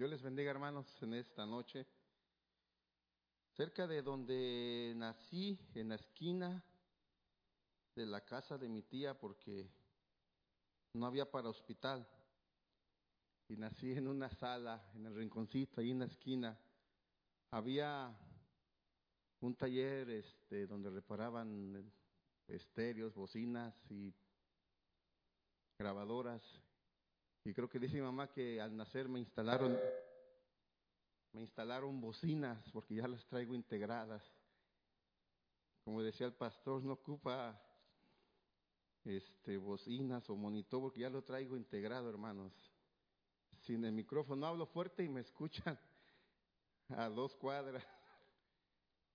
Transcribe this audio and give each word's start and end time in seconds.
Dios 0.00 0.08
les 0.08 0.22
bendiga 0.22 0.50
hermanos 0.50 0.86
en 1.02 1.12
esta 1.12 1.44
noche. 1.44 1.86
Cerca 3.54 3.86
de 3.86 4.00
donde 4.00 4.94
nací, 4.96 5.60
en 5.74 5.90
la 5.90 5.96
esquina 5.96 6.64
de 7.94 8.06
la 8.06 8.24
casa 8.24 8.56
de 8.56 8.70
mi 8.70 8.80
tía, 8.80 9.12
porque 9.20 9.70
no 10.94 11.04
había 11.04 11.30
para 11.30 11.50
hospital. 11.50 12.08
Y 13.46 13.58
nací 13.58 13.92
en 13.92 14.08
una 14.08 14.30
sala, 14.30 14.90
en 14.94 15.04
el 15.04 15.14
rinconcito, 15.14 15.82
ahí 15.82 15.90
en 15.90 15.98
la 15.98 16.06
esquina. 16.06 16.58
Había 17.50 18.18
un 19.40 19.54
taller 19.54 20.08
este, 20.08 20.66
donde 20.66 20.88
reparaban 20.88 21.92
estéreos, 22.48 23.14
bocinas 23.14 23.74
y 23.90 24.14
grabadoras. 25.78 26.42
Y 27.44 27.54
creo 27.54 27.68
que 27.68 27.78
dice 27.78 27.96
mi 27.96 28.02
mamá 28.02 28.28
que 28.28 28.60
al 28.60 28.76
nacer 28.76 29.08
me 29.08 29.18
instalaron, 29.18 29.78
me 31.32 31.40
instalaron 31.40 32.00
bocinas 32.00 32.70
porque 32.72 32.96
ya 32.96 33.08
las 33.08 33.24
traigo 33.26 33.54
integradas. 33.54 34.22
Como 35.84 36.02
decía 36.02 36.26
el 36.26 36.34
pastor, 36.34 36.82
no 36.82 36.94
ocupa 36.94 37.58
este 39.04 39.56
bocinas 39.56 40.28
o 40.28 40.36
monitor 40.36 40.80
porque 40.80 41.00
ya 41.00 41.10
lo 41.10 41.22
traigo 41.22 41.56
integrado, 41.56 42.10
hermanos. 42.10 42.52
Sin 43.60 43.84
el 43.84 43.92
micrófono 43.92 44.46
hablo 44.46 44.66
fuerte 44.66 45.02
y 45.02 45.08
me 45.08 45.20
escuchan 45.20 45.78
a 46.88 47.08
dos 47.08 47.34
cuadras. 47.36 47.84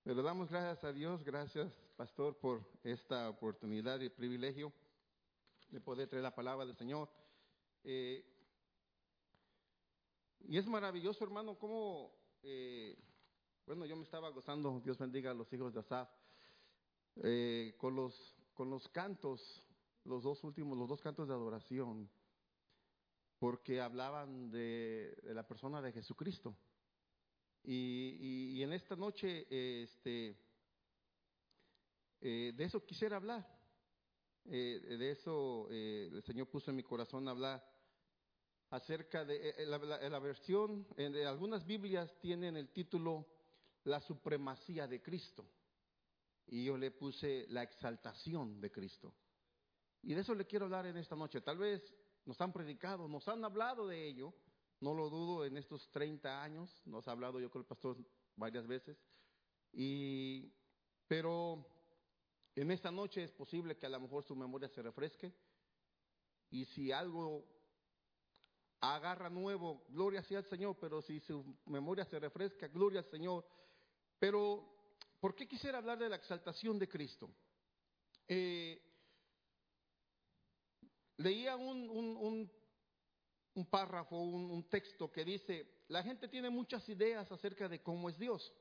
Pero 0.02 0.22
damos 0.22 0.48
gracias 0.48 0.84
a 0.84 0.92
Dios, 0.92 1.22
gracias 1.22 1.72
pastor 1.96 2.36
por 2.36 2.62
esta 2.84 3.28
oportunidad 3.28 4.00
y 4.00 4.08
privilegio 4.08 4.72
de 5.70 5.80
poder 5.80 6.08
traer 6.08 6.22
la 6.22 6.34
palabra 6.34 6.66
del 6.66 6.76
Señor. 6.76 7.08
Eh, 7.88 8.24
y 10.48 10.58
es 10.58 10.66
maravilloso, 10.66 11.22
hermano, 11.22 11.56
cómo, 11.56 12.12
eh, 12.42 12.98
bueno, 13.64 13.86
yo 13.86 13.94
me 13.94 14.02
estaba 14.02 14.28
gozando, 14.30 14.80
Dios 14.80 14.98
bendiga 14.98 15.30
a 15.30 15.34
los 15.34 15.52
hijos 15.52 15.72
de 15.72 15.78
Asaf, 15.78 16.08
eh, 17.22 17.76
con, 17.78 17.94
los, 17.94 18.34
con 18.54 18.70
los 18.70 18.88
cantos, 18.88 19.64
los 20.04 20.24
dos 20.24 20.42
últimos, 20.42 20.76
los 20.76 20.88
dos 20.88 21.00
cantos 21.00 21.28
de 21.28 21.34
adoración, 21.34 22.10
porque 23.38 23.80
hablaban 23.80 24.50
de, 24.50 25.16
la 25.22 25.46
persona 25.46 25.80
de 25.80 25.92
Jesucristo. 25.92 26.56
Y, 27.62 28.60
en 28.62 28.72
esta 28.72 28.96
noche, 28.96 29.46
este, 29.82 30.36
de 32.20 32.64
eso 32.64 32.84
quisiera 32.84 33.16
hablar. 33.16 33.46
Eh, 34.48 34.96
de 34.96 35.10
eso 35.10 35.66
eh, 35.70 36.08
el 36.12 36.22
Señor 36.22 36.48
puso 36.48 36.70
en 36.70 36.76
mi 36.76 36.84
corazón 36.84 37.26
hablar 37.26 37.64
acerca 38.70 39.24
de 39.24 39.50
eh, 39.50 39.66
la, 39.66 39.78
la, 39.78 40.08
la, 40.08 40.18
versión, 40.18 40.86
en 40.96 41.16
algunas 41.26 41.64
Biblias 41.64 42.18
tienen 42.20 42.56
el 42.56 42.70
título 42.70 43.26
La 43.84 44.00
supremacía 44.00 44.86
de 44.86 45.02
Cristo. 45.02 45.46
Y 46.48 46.64
yo 46.64 46.76
le 46.76 46.90
puse 46.90 47.46
la 47.48 47.62
exaltación 47.62 48.60
de 48.60 48.70
Cristo. 48.70 49.14
Y 50.02 50.14
de 50.14 50.20
eso 50.20 50.34
le 50.34 50.46
quiero 50.46 50.66
hablar 50.66 50.86
en 50.86 50.96
esta 50.96 51.16
noche. 51.16 51.40
Tal 51.40 51.58
vez 51.58 51.82
nos 52.24 52.40
han 52.40 52.52
predicado, 52.52 53.08
nos 53.08 53.26
han 53.28 53.44
hablado 53.44 53.86
de 53.88 54.06
ello, 54.06 54.34
no 54.80 54.94
lo 54.94 55.08
dudo, 55.08 55.44
en 55.44 55.56
estos 55.56 55.90
30 55.90 56.42
años, 56.42 56.82
nos 56.84 57.08
ha 57.08 57.12
hablado 57.12 57.40
yo 57.40 57.50
con 57.50 57.62
el 57.62 57.66
pastor 57.66 57.96
varias 58.36 58.66
veces. 58.66 58.98
Y, 59.72 60.52
pero 61.08 61.66
en 62.54 62.70
esta 62.70 62.90
noche 62.90 63.24
es 63.24 63.32
posible 63.32 63.76
que 63.76 63.86
a 63.86 63.90
lo 63.90 64.00
mejor 64.00 64.24
su 64.24 64.36
memoria 64.36 64.68
se 64.68 64.82
refresque. 64.82 65.32
Y 66.50 66.64
si 66.66 66.92
algo 66.92 67.44
agarra 68.80 69.30
nuevo, 69.30 69.84
gloria 69.88 70.22
sea 70.22 70.38
al 70.38 70.44
Señor, 70.46 70.76
pero 70.80 71.02
si 71.02 71.20
su 71.20 71.56
memoria 71.66 72.04
se 72.04 72.18
refresca, 72.18 72.68
gloria 72.68 73.00
al 73.00 73.10
Señor. 73.10 73.46
Pero, 74.18 74.64
¿por 75.20 75.34
qué 75.34 75.46
quisiera 75.46 75.78
hablar 75.78 75.98
de 75.98 76.08
la 76.08 76.16
exaltación 76.16 76.78
de 76.78 76.88
Cristo? 76.88 77.30
Eh, 78.28 78.80
leía 81.18 81.56
un, 81.56 81.88
un, 83.54 83.66
párrafo, 83.66 84.16
un 84.16 84.68
texto 84.68 85.10
que 85.10 85.24
dice, 85.24 85.84
la 85.88 86.02
gente 86.02 86.28
tiene 86.28 86.50
muchas 86.50 86.88
ideas 86.88 87.30
acerca 87.30 87.68
de 87.68 87.82
cómo 87.82 88.08
es 88.08 88.18
Dios. 88.18 88.52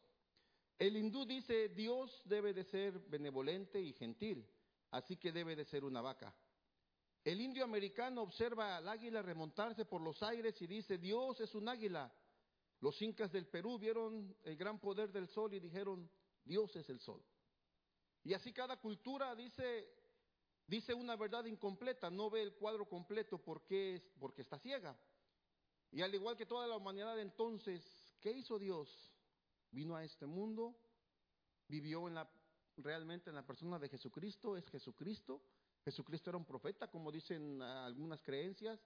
El 0.77 0.97
hindú 0.97 1.25
dice, 1.25 1.69
Dios 1.69 2.21
debe 2.25 2.53
de 2.53 2.65
ser 2.65 2.99
benevolente 3.07 3.81
y 3.81 3.93
gentil, 3.93 4.45
así 4.91 5.15
que 5.17 5.31
debe 5.31 5.55
de 5.55 5.65
ser 5.65 5.85
una 5.85 6.01
vaca. 6.01 6.35
El 7.25 7.41
indio 7.41 7.65
americano 7.65 8.21
observa 8.21 8.77
al 8.77 8.87
águila 8.87 9.21
remontarse 9.21 9.83
por 9.83 9.99
los 9.99 10.23
aires 10.23 10.61
y 10.61 10.67
dice, 10.67 10.97
Dios 10.97 11.41
es 11.41 11.53
un 11.53 11.67
águila. 11.67 12.09
Los 12.79 13.01
incas 13.01 13.31
del 13.33 13.47
Perú 13.47 13.77
vieron 13.77 14.33
el 14.43 14.55
gran 14.55 14.79
poder 14.79 15.11
del 15.11 15.27
sol 15.27 15.53
y 15.53 15.59
dijeron, 15.59 16.09
Dios 16.45 16.73
es 16.77 16.87
el 16.89 17.01
sol. 17.01 17.21
Y 18.23 18.33
así 18.33 18.53
cada 18.53 18.79
cultura 18.79 19.35
dice, 19.35 19.89
dice 20.67 20.93
una 20.93 21.17
verdad 21.17 21.43
incompleta, 21.45 22.09
no 22.09 22.29
ve 22.29 22.41
el 22.43 22.53
cuadro 22.53 22.87
completo 22.87 23.39
porque, 23.39 24.13
porque 24.19 24.43
está 24.43 24.57
ciega. 24.59 24.97
Y 25.91 26.01
al 26.01 26.15
igual 26.15 26.37
que 26.37 26.45
toda 26.45 26.67
la 26.67 26.77
humanidad 26.77 27.19
entonces, 27.19 27.83
¿qué 28.21 28.31
hizo 28.31 28.57
Dios? 28.57 28.89
vino 29.75 29.95
a 29.97 30.05
este 30.05 30.25
mundo, 30.25 30.73
vivió 31.67 32.07
en 32.07 32.15
la, 32.15 32.29
realmente 32.77 33.29
en 33.29 33.35
la 33.35 33.45
persona 33.45 33.77
de 33.77 33.89
Jesucristo, 33.89 34.55
es 34.55 34.65
Jesucristo. 34.69 35.43
Jesucristo 35.85 36.31
era 36.31 36.37
un 36.37 36.45
profeta, 36.45 36.89
como 36.89 37.11
dicen 37.11 37.61
algunas 37.61 38.19
creencias, 38.23 38.83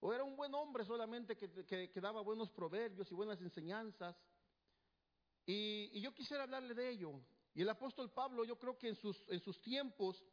o 0.00 0.14
era 0.14 0.24
un 0.24 0.34
buen 0.34 0.54
hombre 0.54 0.82
solamente 0.84 1.36
que, 1.36 1.66
que, 1.66 2.00
daba 2.00 2.22
buenos 2.22 2.50
proverbios 2.50 3.10
y 3.12 3.14
buenas 3.14 3.38
enseñanzas. 3.42 4.16
Y, 5.44 5.90
y, 5.92 6.00
yo 6.00 6.14
quisiera 6.14 6.44
hablarle 6.44 6.72
de 6.72 6.88
ello. 6.88 7.20
Y 7.54 7.60
el 7.60 7.68
apóstol 7.68 8.10
Pablo, 8.12 8.44
yo 8.44 8.58
creo 8.58 8.78
que 8.78 8.88
en 8.88 8.96
sus, 8.96 9.28
en 9.28 9.40
sus 9.40 9.60
tiempos 9.60 10.24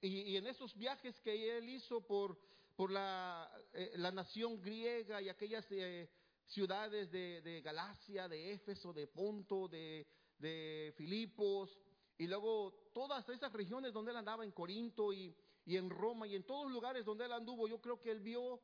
y, 0.00 0.32
y 0.32 0.36
en 0.36 0.46
esos 0.46 0.76
viajes 0.76 1.18
que 1.20 1.58
él 1.58 1.68
hizo 1.68 2.06
por, 2.06 2.38
por 2.76 2.92
la, 2.92 3.50
eh, 3.72 3.92
la 3.96 4.12
nación 4.12 4.60
griega 4.62 5.20
y 5.20 5.28
aquellas... 5.28 5.66
Eh, 5.70 6.08
ciudades 6.48 7.10
de, 7.10 7.42
de, 7.42 7.60
Galacia, 7.60 8.26
de 8.26 8.52
Éfeso, 8.52 8.92
de 8.94 9.06
Ponto, 9.06 9.68
de, 9.68 10.06
de, 10.38 10.94
Filipos, 10.96 11.78
y 12.16 12.26
luego 12.26 12.90
todas 12.94 13.28
esas 13.28 13.52
regiones 13.52 13.92
donde 13.92 14.12
él 14.12 14.16
andaba, 14.16 14.44
en 14.44 14.52
Corinto 14.52 15.12
y, 15.12 15.36
y 15.68 15.76
en 15.76 15.90
Roma, 15.90 16.26
y 16.26 16.34
en 16.34 16.44
todos 16.44 16.64
los 16.64 16.72
lugares 16.72 17.04
donde 17.04 17.26
él 17.26 17.32
anduvo, 17.32 17.68
yo 17.68 17.78
creo 17.78 18.00
que 18.00 18.10
él 18.10 18.20
vio 18.20 18.58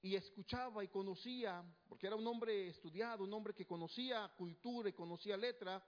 y 0.00 0.16
escuchaba 0.16 0.82
y 0.82 0.88
conocía, 0.88 1.62
porque 1.86 2.06
era 2.06 2.16
un 2.16 2.26
hombre 2.26 2.68
estudiado, 2.68 3.24
un 3.24 3.32
hombre 3.34 3.52
que 3.52 3.66
conocía 3.66 4.32
cultura 4.38 4.88
y 4.88 4.94
conocía 4.94 5.36
letra, 5.36 5.84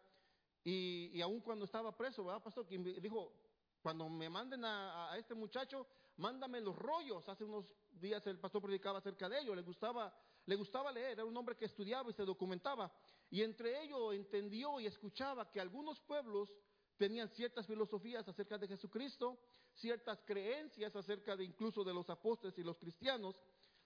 y, 0.63 1.11
y 1.15 1.23
aún 1.23 1.41
cuando 1.41 1.65
estaba 1.65 1.97
preso, 1.97 2.23
¿verdad, 2.23 2.43
pastor? 2.43 2.69
Dijo, 2.69 3.33
cuando 3.81 4.11
me 4.11 4.29
manden 4.29 4.63
a, 4.63 5.11
a, 5.11 5.17
este 5.17 5.33
muchacho, 5.33 5.87
mándame 6.19 6.61
los 6.61 6.77
rollos. 6.77 7.27
Hace 7.27 7.45
unos 7.45 7.65
días 7.93 8.27
el 8.27 8.39
pastor 8.39 8.61
predicaba 8.61 8.99
acerca 8.99 9.27
de 9.27 9.41
ello, 9.41 9.55
le 9.55 9.63
gustaba 9.63 10.15
le 10.45 10.57
gustaba 10.57 10.91
leer, 10.91 11.13
era 11.13 11.27
un 11.27 11.37
hombre 11.37 11.57
que 11.57 11.67
estudiaba 11.67 12.11
y 12.11 12.15
se 12.15 12.25
documentaba. 12.25 12.91
Y 13.31 13.43
entre 13.43 13.83
ello 13.85 14.15
entendió 14.15 14.81
y 14.81 14.87
escuchaba 14.87 15.51
que 15.51 15.61
algunos 15.61 16.01
pueblos 16.01 16.51
tenían 16.99 17.31
ciertas 17.31 17.67
filosofías 17.67 18.29
acerca 18.29 18.59
de 18.59 18.69
Jesucristo, 18.69 19.39
ciertas 19.73 20.23
creencias 20.25 20.95
acerca 20.95 21.35
de 21.35 21.45
incluso 21.45 21.83
de 21.83 21.95
los 21.95 22.11
apóstoles 22.11 22.59
y 22.59 22.63
los 22.63 22.77
cristianos, 22.77 23.41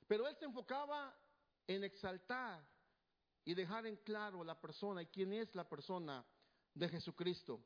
pero 0.09 0.27
él 0.27 0.35
se 0.37 0.47
enfocaba 0.47 1.17
en 1.69 1.85
exaltar 1.85 2.67
y 3.45 3.55
dejar 3.55 3.87
en 3.87 3.97
claro 3.97 4.43
la 4.43 4.61
persona 4.61 5.03
y 5.03 5.07
quién 5.07 5.33
es 5.33 5.55
la 5.55 5.69
persona 5.69 6.25
de 6.75 6.89
Jesucristo. 6.89 7.63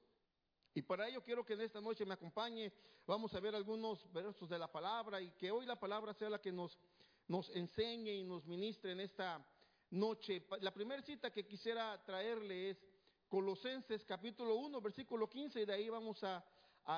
Y 0.75 0.83
para 0.83 1.09
ello 1.09 1.23
quiero 1.23 1.47
que 1.47 1.55
en 1.55 1.63
esta 1.63 1.81
noche 1.81 2.05
me 2.05 2.15
acompañe, 2.15 2.71
vamos 3.07 3.33
a 3.33 3.41
ver 3.41 3.55
algunos 3.55 4.13
versos 4.13 4.51
de 4.51 4.59
la 4.59 4.71
palabra 4.71 5.23
y 5.23 5.31
que 5.31 5.51
hoy 5.51 5.65
la 5.65 5.81
palabra 5.81 6.13
sea 6.13 6.29
la 6.29 6.41
que 6.41 6.53
nos 6.53 6.79
nos 7.29 7.49
enseñe 7.51 8.13
y 8.13 8.25
nos 8.25 8.47
ministre 8.47 8.93
en 8.93 9.01
esta 9.01 9.45
noche. 9.91 10.47
La 10.61 10.73
primera 10.73 11.03
cita 11.03 11.31
que 11.31 11.47
quisiera 11.47 12.03
traerle 12.05 12.71
es 12.71 12.85
Colosenses 13.37 14.03
capítulo 14.03 14.57
1, 14.57 14.81
versículo 14.81 15.29
15, 15.29 15.61
y 15.61 15.67
de 15.67 15.75
ahí 15.75 15.91
vamos 15.91 16.25
a, 16.25 16.43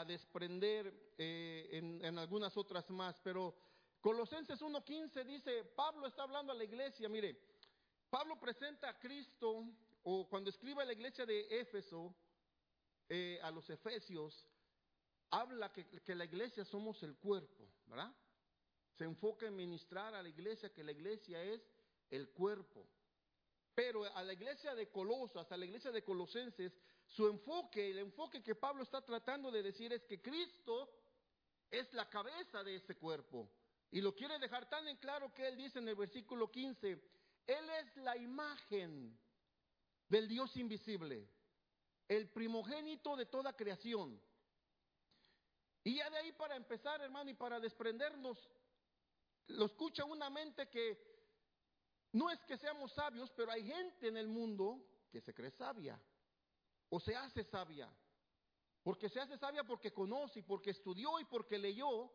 desprender 0.06 1.12
eh, 1.18 1.68
en, 1.72 2.04
en, 2.04 2.16
algunas 2.16 2.56
otras 2.56 2.88
más. 2.90 3.18
Pero 3.24 3.56
Colosenses 4.00 4.62
1.15 4.62 5.24
dice, 5.24 5.64
Pablo 5.64 6.06
está 6.06 6.22
hablando 6.22 6.52
a 6.52 6.54
la 6.54 6.62
iglesia, 6.62 7.08
mire, 7.08 7.36
Pablo 8.08 8.38
presenta 8.38 8.88
a 8.88 8.96
Cristo, 9.00 9.64
o 10.04 10.28
cuando 10.28 10.50
escribe 10.50 10.80
a 10.82 10.84
la 10.84 10.92
iglesia 10.92 11.26
de 11.26 11.60
Éfeso, 11.60 12.14
eh, 13.08 13.40
a 13.42 13.50
los 13.50 13.68
Efesios, 13.68 14.46
habla 15.30 15.72
que, 15.72 15.88
que 15.88 16.14
la 16.14 16.26
iglesia 16.26 16.64
somos 16.64 17.02
el 17.02 17.16
cuerpo, 17.16 17.68
¿verdad? 17.86 18.14
se 18.92 19.02
enfoca 19.02 19.48
en 19.48 19.56
ministrar 19.56 20.14
a 20.14 20.22
la 20.22 20.28
iglesia, 20.28 20.72
que 20.72 20.84
la 20.84 20.92
iglesia 20.92 21.42
es 21.42 21.68
el 22.10 22.28
cuerpo. 22.30 22.86
Pero 23.78 24.02
a 24.12 24.24
la 24.24 24.32
iglesia 24.32 24.74
de 24.74 24.90
Colosas, 24.90 25.52
a 25.52 25.56
la 25.56 25.64
iglesia 25.64 25.92
de 25.92 26.02
Colosenses, 26.02 26.76
su 27.06 27.28
enfoque, 27.28 27.90
el 27.90 28.00
enfoque 28.00 28.42
que 28.42 28.56
Pablo 28.56 28.82
está 28.82 29.04
tratando 29.04 29.52
de 29.52 29.62
decir 29.62 29.92
es 29.92 30.04
que 30.04 30.20
Cristo 30.20 30.90
es 31.70 31.92
la 31.92 32.10
cabeza 32.10 32.64
de 32.64 32.74
ese 32.74 32.96
cuerpo. 32.96 33.48
Y 33.92 34.00
lo 34.00 34.16
quiere 34.16 34.36
dejar 34.40 34.68
tan 34.68 34.88
en 34.88 34.96
claro 34.96 35.32
que 35.32 35.46
él 35.46 35.56
dice 35.56 35.78
en 35.78 35.88
el 35.88 35.94
versículo 35.94 36.50
15, 36.50 36.90
Él 37.46 37.70
es 37.70 37.96
la 37.98 38.16
imagen 38.16 39.16
del 40.08 40.26
Dios 40.26 40.56
invisible, 40.56 41.28
el 42.08 42.28
primogénito 42.30 43.14
de 43.14 43.26
toda 43.26 43.54
creación. 43.54 44.20
Y 45.84 45.98
ya 45.98 46.10
de 46.10 46.16
ahí 46.16 46.32
para 46.32 46.56
empezar, 46.56 47.00
hermano, 47.00 47.30
y 47.30 47.34
para 47.34 47.60
desprendernos, 47.60 48.50
lo 49.46 49.66
escucha 49.66 50.04
una 50.04 50.30
mente 50.30 50.68
que 50.68 51.17
no 52.12 52.30
es 52.30 52.42
que 52.44 52.56
seamos 52.56 52.92
sabios, 52.92 53.30
pero 53.32 53.50
hay 53.50 53.64
gente 53.64 54.08
en 54.08 54.16
el 54.16 54.28
mundo 54.28 54.82
que 55.10 55.20
se 55.20 55.34
cree 55.34 55.50
sabia 55.50 56.00
o 56.88 57.00
se 57.00 57.14
hace 57.14 57.44
sabia. 57.44 57.88
Porque 58.82 59.08
se 59.08 59.20
hace 59.20 59.36
sabia 59.36 59.64
porque 59.64 59.92
conoce 59.92 60.42
porque 60.42 60.70
estudió 60.70 61.20
y 61.20 61.24
porque 61.24 61.58
leyó, 61.58 62.10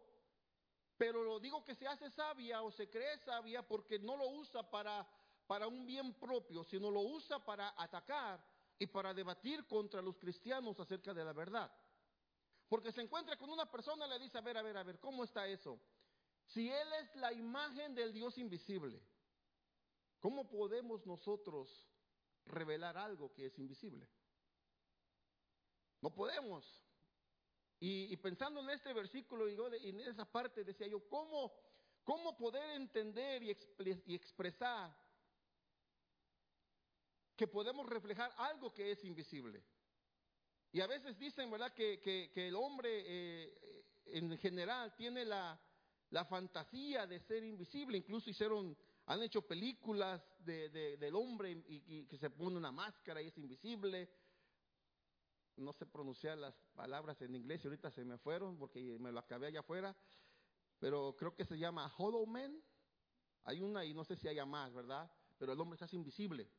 pero 0.98 1.24
lo 1.24 1.40
digo 1.40 1.64
que 1.64 1.76
se 1.76 1.88
hace 1.88 2.10
sabia 2.10 2.62
o 2.62 2.72
se 2.72 2.90
cree 2.90 3.18
sabia 3.20 3.68
porque 3.68 4.00
no 4.00 4.16
lo 4.16 4.30
usa 4.30 4.70
para, 4.70 5.08
para 5.46 5.68
un 5.68 5.86
bien 5.86 6.14
propio, 6.14 6.64
sino 6.64 6.90
lo 6.90 7.02
usa 7.02 7.44
para 7.44 7.74
atacar 7.78 8.44
y 8.80 8.88
para 8.88 9.14
debatir 9.14 9.68
contra 9.68 10.02
los 10.02 10.18
cristianos 10.18 10.80
acerca 10.80 11.14
de 11.14 11.24
la 11.24 11.34
verdad. 11.34 11.72
Porque 12.68 12.92
se 12.92 13.02
encuentra 13.02 13.38
con 13.38 13.50
una 13.50 13.70
persona 13.70 14.08
y 14.08 14.10
le 14.10 14.20
dice, 14.20 14.38
a 14.38 14.42
ver, 14.42 14.58
a 14.58 14.64
ver, 14.64 14.78
a 14.78 14.84
ver, 14.84 15.00
¿cómo 15.00 15.24
está 15.24 15.48
eso? 15.48 15.80
Si 16.48 16.72
Él 16.72 16.94
es 17.02 17.16
la 17.18 17.32
imagen 17.32 17.94
del 17.94 18.12
Dios 18.12 18.38
invisible, 18.38 19.02
¿cómo 20.24 20.50
podemos 20.50 21.06
nosotros 21.06 21.86
revelar 22.46 22.98
algo 22.98 23.34
que 23.34 23.48
es 23.48 23.60
invisible? 23.60 24.08
No 26.00 26.10
podemos. 26.16 26.82
Y, 27.82 28.16
pensando 28.18 28.62
en 28.62 28.70
este 28.70 28.94
versículo 28.94 29.50
y, 29.50 29.90
en 29.90 30.00
esa 30.00 30.24
parte 30.24 30.64
decía 30.64 30.88
yo, 30.88 31.06
¿cómo, 31.10 31.52
cómo 32.06 32.38
poder 32.38 32.70
entender 32.72 33.44
y, 33.44 33.50
y 34.06 34.16
expresar 34.16 34.96
que 37.36 37.46
podemos 37.46 37.86
reflejar 37.90 38.34
algo 38.38 38.74
que 38.74 38.94
es 38.94 39.04
invisible? 39.04 39.62
Y 40.72 40.80
a 40.80 40.88
veces 40.88 41.20
dicen, 41.20 41.52
¿verdad?, 41.52 41.74
que, 41.74 42.32
el 42.34 42.56
hombre 42.56 43.04
eh, 43.06 43.86
en 44.06 44.38
general 44.38 44.96
tiene 44.96 45.26
la, 45.26 45.60
fantasía 46.30 47.06
de 47.06 47.20
ser 47.20 47.44
invisible. 47.44 47.98
Incluso 47.98 48.30
hicieron, 48.30 48.78
han 49.06 49.22
hecho 49.22 49.42
películas 49.42 50.22
de, 50.40 50.70
del 50.70 51.16
hombre 51.16 51.52
y, 51.68 52.06
que 52.06 52.18
se 52.18 52.30
pone 52.30 52.58
una 52.58 52.72
máscara 52.72 53.22
y 53.22 53.28
es 53.28 53.38
invisible 53.38 54.10
no 55.58 55.74
sé 55.74 55.86
pronunciar 55.86 56.38
las 56.38 56.56
palabras 56.76 57.22
en 57.22 57.36
inglés 57.36 57.64
y 57.64 57.68
ahorita 57.68 57.92
se 57.92 58.04
me 58.04 58.18
fueron 58.18 58.58
porque 58.58 58.80
me 59.00 59.12
lo 59.12 59.20
acabé 59.20 59.48
allá 59.48 59.60
afuera, 59.60 59.96
pero 60.80 61.16
creo 61.16 61.36
que 61.36 61.46
se 61.46 61.58
llama 61.58 61.94
Hollow 61.98 62.26
Man. 62.26 62.62
Hay 63.44 63.62
una 63.62 63.86
y 63.86 63.94
no 63.94 64.04
sé 64.04 64.16
si 64.16 64.28
haya 64.28 64.46
más, 64.46 64.74
¿verdad? 64.74 65.12
Pero 65.38 65.54
el 65.54 65.60
hombre 65.60 65.78
hace 65.80 65.96
invisible. 65.96 66.50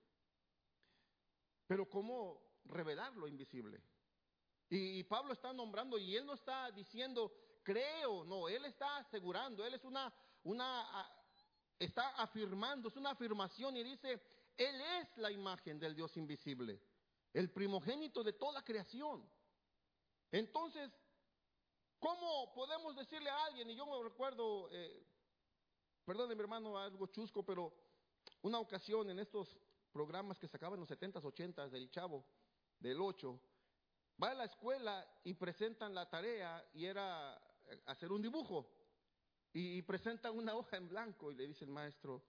Pero 1.67 1.89
¿cómo 1.89 2.41
revelar 2.67 3.17
lo 3.17 3.27
invisible? 3.27 3.83
Y, 4.69 5.03
Pablo 5.05 5.33
está 5.33 5.53
nombrando 5.53 5.99
y 5.99 6.17
él 6.17 6.27
no 6.27 6.35
está 6.35 6.71
diciendo 6.71 7.33
creo, 7.63 8.25
no, 8.25 8.49
él 8.49 8.65
está 8.65 8.99
asegurando, 8.99 9.65
él 9.65 9.75
es 9.75 9.85
una, 9.85 10.13
una, 10.43 10.85
está 11.79 12.11
afirmando, 12.11 12.89
es 12.89 12.97
una 12.97 13.11
afirmación 13.11 13.77
y 13.77 13.83
dice, 13.83 14.21
él 14.57 14.81
es 14.81 15.17
la 15.19 15.31
imagen 15.31 15.79
del 15.79 15.95
Dios 15.95 16.17
invisible 16.17 16.81
el 17.35 17.51
primogénito 17.51 18.23
de 18.23 18.33
toda 18.33 18.65
creación. 18.65 19.29
Entonces, 20.31 20.91
¿cómo 21.99 22.55
podemos 22.55 22.97
decirle 22.97 23.29
a 23.29 23.45
alguien? 23.47 23.69
Y 23.71 23.75
yo 23.75 23.85
me 23.87 24.03
recuerdo, 24.03 24.69
eh, 24.71 25.05
perdón 26.05 26.29
mi 26.29 26.41
hermano, 26.41 26.79
algo 26.79 27.09
chusco, 27.09 27.45
pero 27.45 27.75
una 28.43 28.61
ocasión 28.61 29.11
en 29.11 29.19
estos 29.19 29.59
programas 29.93 30.39
que 30.39 30.49
sacaban 30.49 30.79
los 30.79 30.89
70s, 30.89 31.23
80s 31.23 31.71
del 31.71 31.91
chavo, 31.91 32.25
del 32.79 33.01
8, 33.01 33.41
va 34.23 34.31
a 34.31 34.35
la 34.35 34.45
escuela 34.45 35.05
y 35.25 35.35
presentan 35.35 35.93
la 35.93 36.09
tarea 36.09 36.65
y 36.73 36.85
era 36.85 37.37
hacer 37.87 38.13
un 38.13 38.23
dibujo. 38.23 38.74
Y, 39.57 39.83
presentan 39.83 40.37
una 40.37 40.57
hoja 40.57 40.77
en 40.77 40.89
blanco 40.89 41.31
y 41.31 41.37
le 41.37 41.47
dice 41.47 41.65
el 41.65 41.71
maestro, 41.71 42.25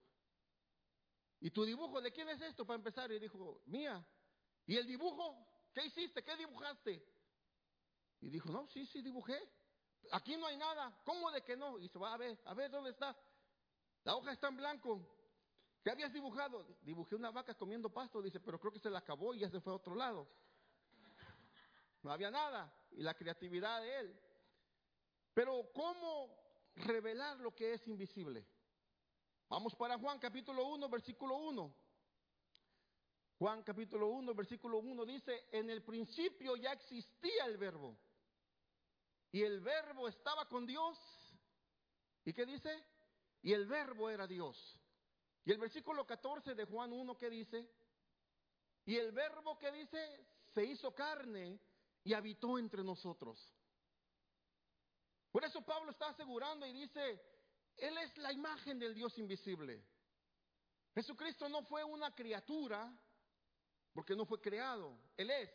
¿y 1.39 1.50
tu 1.50 1.66
dibujo 1.66 2.00
de 2.00 2.12
quién 2.12 2.30
es 2.30 2.39
esto 2.39 2.68
para 2.68 2.77
empezar? 2.77 3.12
Y 3.12 3.18
dijo, 3.18 3.63
mía. 3.66 4.06
¿Y 4.68 4.77
el 4.77 4.86
dibujo? 4.86 5.36
¿Qué 5.74 5.86
hiciste? 5.88 6.24
¿Qué 6.24 6.38
dibujaste? 6.38 7.04
Y 8.22 8.30
dijo, 8.30 8.51
no, 8.51 8.68
sí, 8.68 8.86
sí, 8.86 9.01
dibujé. 9.01 9.39
Aquí 10.12 10.38
no 10.38 10.45
hay 10.45 10.56
nada. 10.56 11.01
¿Cómo 11.04 11.31
de 11.31 11.42
que 11.42 11.57
no? 11.57 11.80
Y 11.80 11.89
se 11.89 11.98
va 11.98 12.13
a 12.13 12.18
ver, 12.18 12.39
a 12.45 12.54
ver 12.54 12.69
dónde 12.69 12.92
está. 12.92 13.18
La 14.04 14.16
hoja 14.16 14.31
está 14.31 14.50
en 14.50 14.57
blanco. 14.57 15.01
¿Qué 15.83 15.89
habías 15.89 16.13
dibujado? 16.13 16.77
Dibujé 16.83 17.16
una 17.16 17.31
vaca 17.31 17.56
comiendo 17.56 17.89
pasto, 17.89 18.22
dice, 18.22 18.39
pero 18.39 18.60
creo 18.60 18.72
que 18.72 18.80
se 18.80 18.92
la 18.92 19.00
acabó 19.00 19.33
y 19.33 19.39
ya 19.39 19.50
se 19.50 19.60
fue 19.62 19.74
a 19.74 19.77
otro 19.77 19.95
lado. 19.95 20.27
No 22.04 22.12
había 22.12 22.30
nada. 22.30 22.72
Y 22.92 23.01
la 23.01 23.16
creatividad 23.16 23.81
de 23.81 24.00
él. 24.00 24.19
Pero 25.33 25.72
¿cómo 25.74 26.44
revelar 26.75 27.39
lo 27.39 27.54
que 27.54 27.74
es 27.74 27.88
invisible? 27.88 28.45
Vamos 29.50 29.75
para 29.75 29.98
Juan 29.98 30.19
capítulo 30.19 30.66
1, 30.68 30.89
versículo 30.89 31.38
1. 31.38 31.75
Juan 33.38 33.63
capítulo 33.63 34.07
1, 34.07 34.33
versículo 34.33 34.80
1 34.80 35.06
dice, 35.06 35.48
en 35.51 35.69
el 35.69 35.83
principio 35.83 36.56
ya 36.56 36.72
existía 36.72 37.45
el 37.45 37.57
verbo. 37.57 37.98
Y 39.31 39.44
el 39.44 39.60
verbo 39.60 40.07
estaba 40.07 40.48
con 40.48 40.66
Dios. 40.66 40.98
¿Y 42.24 42.33
qué 42.33 42.45
dice? 42.45 42.83
Y 43.42 43.54
el 43.54 43.68
verbo 43.68 44.10
era 44.10 44.25
Dios. 44.25 44.80
Y 45.44 45.51
el 45.51 45.57
versículo 45.57 46.07
14 46.07 46.56
de 46.56 46.66
Juan 46.66 46.92
1, 46.94 47.18
¿qué 47.18 47.30
dice? 47.30 47.69
Y 48.86 48.95
el 48.98 49.12
verbo 49.12 49.60
que 49.60 49.72
dice, 49.72 50.25
se 50.54 50.63
hizo 50.63 50.95
carne 50.95 51.60
y 52.04 52.13
habitó 52.13 52.57
entre 52.57 52.83
nosotros. 52.83 53.54
Por 55.36 55.44
eso 55.44 55.62
Pablo 55.66 55.92
está 55.92 56.08
asegurando 56.08 56.66
y 56.66 56.72
dice, 56.72 57.22
Él 57.76 57.98
es 57.98 58.18
la 58.20 58.32
imagen 58.32 58.80
del 58.80 58.96
Dios 58.96 59.18
invisible. 59.18 59.86
Jesucristo 60.94 61.50
no 61.50 61.62
fue 61.64 61.84
una 61.84 62.16
criatura 62.16 62.98
porque 63.92 64.16
no 64.16 64.26
fue 64.26 64.40
creado, 64.40 64.98
Él 65.18 65.30
es. 65.30 65.50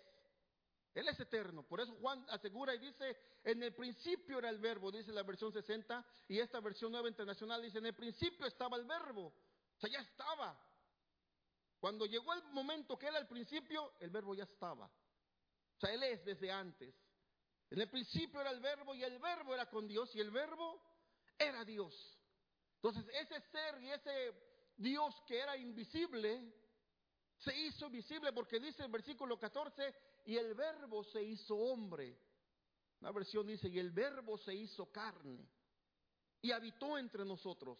Él 0.93 1.09
es 1.09 1.19
eterno. 1.19 1.63
Por 1.63 1.81
eso 1.81 1.95
Juan 1.95 2.27
asegura 2.29 2.75
y 2.75 2.79
dice, 2.79 3.17
en 3.43 3.63
el 3.63 3.75
principio 3.75 4.39
era 4.41 4.51
el 4.51 4.59
verbo, 4.59 4.93
dice 4.93 5.13
la 5.13 5.23
versión 5.23 5.51
60, 5.51 6.05
y 6.29 6.39
esta 6.39 6.61
versión 6.61 6.93
nueva 6.93 7.09
internacional 7.09 7.63
dice, 7.63 7.79
en 7.79 7.87
el 7.87 7.95
principio 7.95 8.47
estaba 8.47 8.77
el 8.77 8.85
verbo. 8.85 9.29
O 9.29 9.81
sea, 9.81 9.89
ya 9.89 10.01
estaba. 10.01 10.63
Cuando 11.79 12.05
llegó 12.05 12.35
el 12.35 12.43
momento 12.53 12.99
que 12.99 13.07
era 13.07 13.17
el 13.17 13.27
principio, 13.27 13.95
el 13.99 14.11
verbo 14.11 14.35
ya 14.35 14.45
estaba. 14.45 14.85
O 14.85 15.81
sea, 15.81 15.91
Él 15.91 16.03
es 16.03 16.23
desde 16.23 16.53
antes. 16.53 16.95
En 17.71 17.81
el 17.81 17.89
principio 17.89 18.41
era 18.41 18.51
el 18.51 18.61
verbo 18.61 18.95
y 18.95 19.05
el 19.05 19.19
verbo 19.19 19.55
era 19.55 19.71
con 19.71 19.87
Dios 19.87 20.15
y 20.15 20.21
el 20.21 20.31
verbo 20.31 20.81
era 21.39 21.65
Dios. 21.65 21.95
Entonces, 22.77 23.07
ese 23.15 23.41
ser 23.53 23.81
y 23.83 23.91
ese 23.91 24.35
Dios 24.77 25.15
que 25.27 25.39
era 25.39 25.57
invisible, 25.57 26.53
se 27.39 27.57
hizo 27.57 27.89
visible 27.89 28.33
porque 28.33 28.59
dice 28.59 28.83
el 28.83 28.91
versículo 28.91 29.39
14, 29.39 29.95
y 30.27 30.37
el 30.37 30.55
verbo 30.55 31.05
se 31.05 31.23
hizo 31.23 31.55
hombre. 31.57 32.17
La 33.01 33.13
versión 33.13 33.47
dice, 33.47 33.69
y 33.69 33.79
el 33.79 33.91
verbo 33.91 34.37
se 34.39 34.55
hizo 34.55 34.91
carne 34.91 35.49
y 36.43 36.53
habitó 36.53 36.99
entre 36.99 37.25
nosotros. 37.25 37.79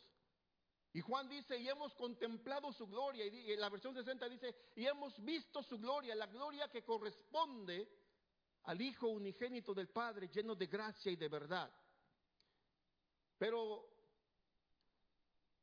Y 0.93 1.01
Juan 1.01 1.29
dice, 1.29 1.59
y 1.59 1.69
hemos 1.69 1.95
contemplado 1.95 2.73
su 2.73 2.87
gloria. 2.87 3.25
Y 3.25 3.57
la 3.57 3.69
versión 3.69 3.95
60 3.95 4.29
dice, 4.29 4.55
y 4.75 4.87
hemos 4.87 5.23
visto 5.25 5.63
su 5.63 5.79
gloria, 5.79 6.15
la 6.15 6.27
gloria 6.27 6.69
que 6.69 6.85
corresponde 6.85 7.89
al 8.65 8.81
Hijo 8.81 9.09
unigénito 9.09 9.75
del 9.75 9.89
Padre, 9.89 10.29
lleno 10.29 10.55
de 10.55 10.67
gracia 10.67 11.11
y 11.11 11.17
de 11.17 11.29
verdad. 11.29 11.73
Pero 13.39 13.89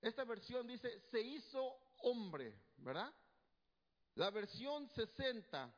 esta 0.01 0.23
versión 0.23 0.67
dice, 0.67 0.99
se 1.11 1.21
hizo 1.21 1.93
hombre, 2.03 2.59
¿verdad? 2.77 3.13
La 4.15 4.31
versión 4.31 4.89
60, 4.89 5.75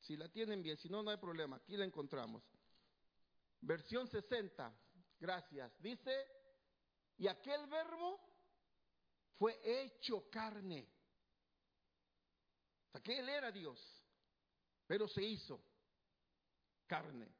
si 0.00 0.16
la 0.16 0.28
tienen 0.28 0.62
bien, 0.62 0.76
si 0.76 0.88
no, 0.88 1.02
no 1.02 1.10
hay 1.10 1.18
problema, 1.18 1.56
aquí 1.56 1.76
la 1.76 1.84
encontramos. 1.84 2.42
Versión 3.60 4.08
60, 4.08 4.76
gracias. 5.20 5.72
Dice, 5.80 6.26
y 7.16 7.28
aquel 7.28 7.66
verbo 7.68 8.20
fue 9.38 9.58
hecho 9.62 10.28
carne. 10.30 10.88
O 12.88 12.92
sea, 12.92 13.00
que 13.00 13.18
él 13.18 13.28
era 13.28 13.50
Dios, 13.52 13.80
pero 14.86 15.08
se 15.08 15.22
hizo 15.22 15.62
carne. 16.86 17.34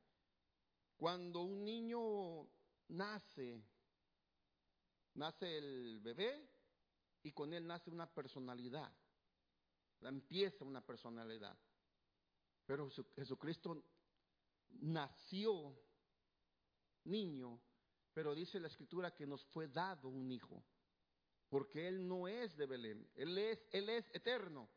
Cuando 0.96 1.42
un 1.42 1.64
niño 1.64 2.48
nace, 2.88 3.62
nace 5.14 5.58
el 5.58 6.00
bebé 6.00 6.48
y 7.22 7.32
con 7.32 7.52
él 7.52 7.66
nace 7.66 7.90
una 7.90 8.12
personalidad 8.12 8.92
empieza 10.08 10.64
una 10.64 10.84
personalidad. 10.84 11.56
Pero 12.66 12.90
Jesucristo 13.14 13.82
nació 14.80 15.76
niño, 17.04 17.60
pero 18.12 18.34
dice 18.34 18.60
la 18.60 18.68
escritura 18.68 19.14
que 19.14 19.26
nos 19.26 19.44
fue 19.46 19.68
dado 19.68 20.08
un 20.08 20.30
hijo. 20.30 20.64
porque 21.50 21.86
Él 21.86 22.08
no 22.08 22.26
es 22.26 22.56
de 22.56 22.66
Belén, 22.66 23.08
Él 23.14 23.38
es, 23.38 23.64
Él 23.70 23.88
es 23.88 24.04
eterno. 24.12 24.68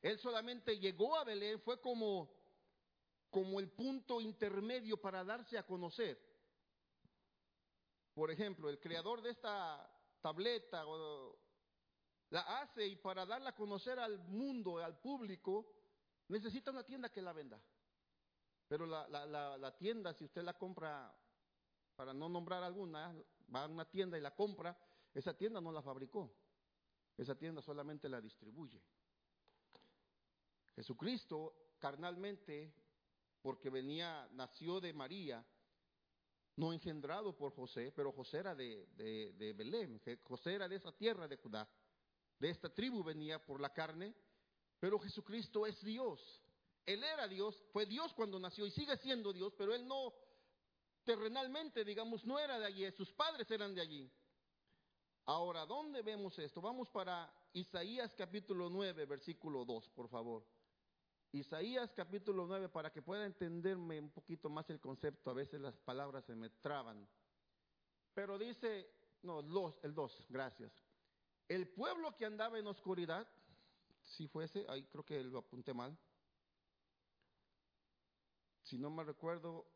Él 0.00 0.16
solamente 0.18 0.78
llegó 0.78 1.16
a 1.16 1.24
Belén, 1.24 1.58
fue 1.60 1.80
como, 1.80 2.30
como 3.34 3.58
el 3.58 3.68
punto 3.68 4.20
intermedio 4.20 4.96
para 4.96 5.24
darse 5.24 5.58
a 5.58 5.66
conocer. 5.66 6.16
Por 8.14 8.30
ejemplo, 8.30 8.70
el 8.70 8.78
creador 8.78 9.22
de 9.22 9.30
esta 9.30 9.90
tableta 10.20 10.84
la 12.30 12.60
hace 12.60 12.86
y 12.86 12.94
para 12.94 13.26
darla 13.26 13.50
a 13.50 13.56
conocer 13.56 13.98
al 13.98 14.20
mundo, 14.28 14.78
al 14.78 15.00
público, 15.00 15.66
necesita 16.28 16.70
una 16.70 16.84
tienda 16.84 17.08
que 17.08 17.20
la 17.20 17.32
venda. 17.32 17.60
Pero 18.68 18.86
la, 18.86 19.76
tienda, 19.78 20.14
si 20.14 20.26
usted 20.26 20.44
la 20.44 20.56
compra, 20.56 21.12
para 21.96 22.14
no 22.14 22.28
nombrar 22.28 22.62
alguna, 22.62 23.20
va 23.52 23.64
a 23.64 23.66
una 23.66 23.90
tienda 23.90 24.16
y 24.16 24.20
la 24.20 24.36
compra, 24.36 24.78
esa 25.12 25.36
tienda 25.36 25.60
no 25.60 25.72
la 25.72 25.82
fabricó. 25.82 26.32
Esa 27.16 27.34
tienda 27.34 27.60
solamente 27.60 28.08
la 28.08 28.20
distribuye. 28.20 28.80
Jesucristo 30.76 31.72
carnalmente, 31.80 32.72
porque 33.44 33.68
venía, 33.68 34.26
nació 34.32 34.80
de 34.80 34.94
María, 34.94 35.44
no 36.56 36.72
engendrado 36.72 37.36
por 37.36 37.54
José, 37.54 37.92
pero 37.94 38.10
José 38.10 38.38
era 38.38 38.54
de, 38.54 38.86
de, 38.96 39.52
Belén, 39.52 40.00
José 40.22 40.54
era 40.54 40.66
de 40.66 40.76
esa 40.76 40.92
tierra 40.92 41.28
de 41.28 41.36
Judá, 41.36 41.68
de 42.38 42.48
esta 42.48 42.72
tribu 42.72 43.04
venía 43.04 43.44
por 43.44 43.60
la 43.60 43.70
carne, 43.70 44.14
pero 44.80 44.98
Jesucristo 44.98 45.66
es 45.66 45.78
Dios. 45.84 46.40
Él 46.86 47.04
era 47.04 47.28
Dios, 47.28 47.62
fue 47.70 47.84
Dios 47.84 48.14
cuando 48.14 48.38
nació 48.38 48.64
y 48.64 48.70
sigue 48.70 48.96
siendo 48.96 49.30
Dios, 49.30 49.52
pero 49.58 49.74
él 49.74 49.86
no, 49.86 50.14
terrenalmente, 51.04 51.84
digamos, 51.84 52.24
no 52.24 52.38
era 52.38 52.58
de 52.58 52.64
allí, 52.64 52.90
sus 52.92 53.12
padres 53.12 53.50
eran 53.50 53.74
de 53.74 53.82
allí. 53.82 54.10
Ahora, 55.26 55.66
¿dónde 55.66 56.00
vemos 56.00 56.38
esto? 56.38 56.62
Vamos 56.62 56.88
para 56.88 57.30
Isaías 57.52 58.14
capítulo 58.14 58.70
9, 58.70 59.04
versículo 59.04 59.66
2, 59.66 59.90
por 59.90 60.08
favor. 60.08 60.46
Isaías 61.34 61.92
capítulo 61.92 62.46
9, 62.46 62.68
para 62.68 62.92
que 62.92 63.02
pueda 63.02 63.26
entenderme 63.26 63.98
un 63.98 64.10
poquito 64.10 64.48
más 64.48 64.70
el 64.70 64.78
concepto, 64.78 65.30
a 65.30 65.34
veces 65.34 65.60
las 65.60 65.76
palabras 65.76 66.24
se 66.24 66.36
me 66.36 66.48
traban. 66.48 67.08
Pero 68.14 68.38
dice, 68.38 68.88
no, 69.22 69.42
los, 69.42 69.74
el 69.82 69.94
2, 69.94 70.26
gracias. 70.28 70.72
El 71.48 71.66
pueblo 71.66 72.16
que 72.16 72.24
andaba 72.24 72.56
en 72.56 72.68
oscuridad, 72.68 73.28
si 74.00 74.28
fuese, 74.28 74.64
ahí 74.68 74.84
creo 74.84 75.04
que 75.04 75.24
lo 75.24 75.38
apunté 75.38 75.74
mal. 75.74 75.98
Si 78.62 78.78
no 78.78 78.88
me 78.90 79.02
recuerdo, 79.02 79.66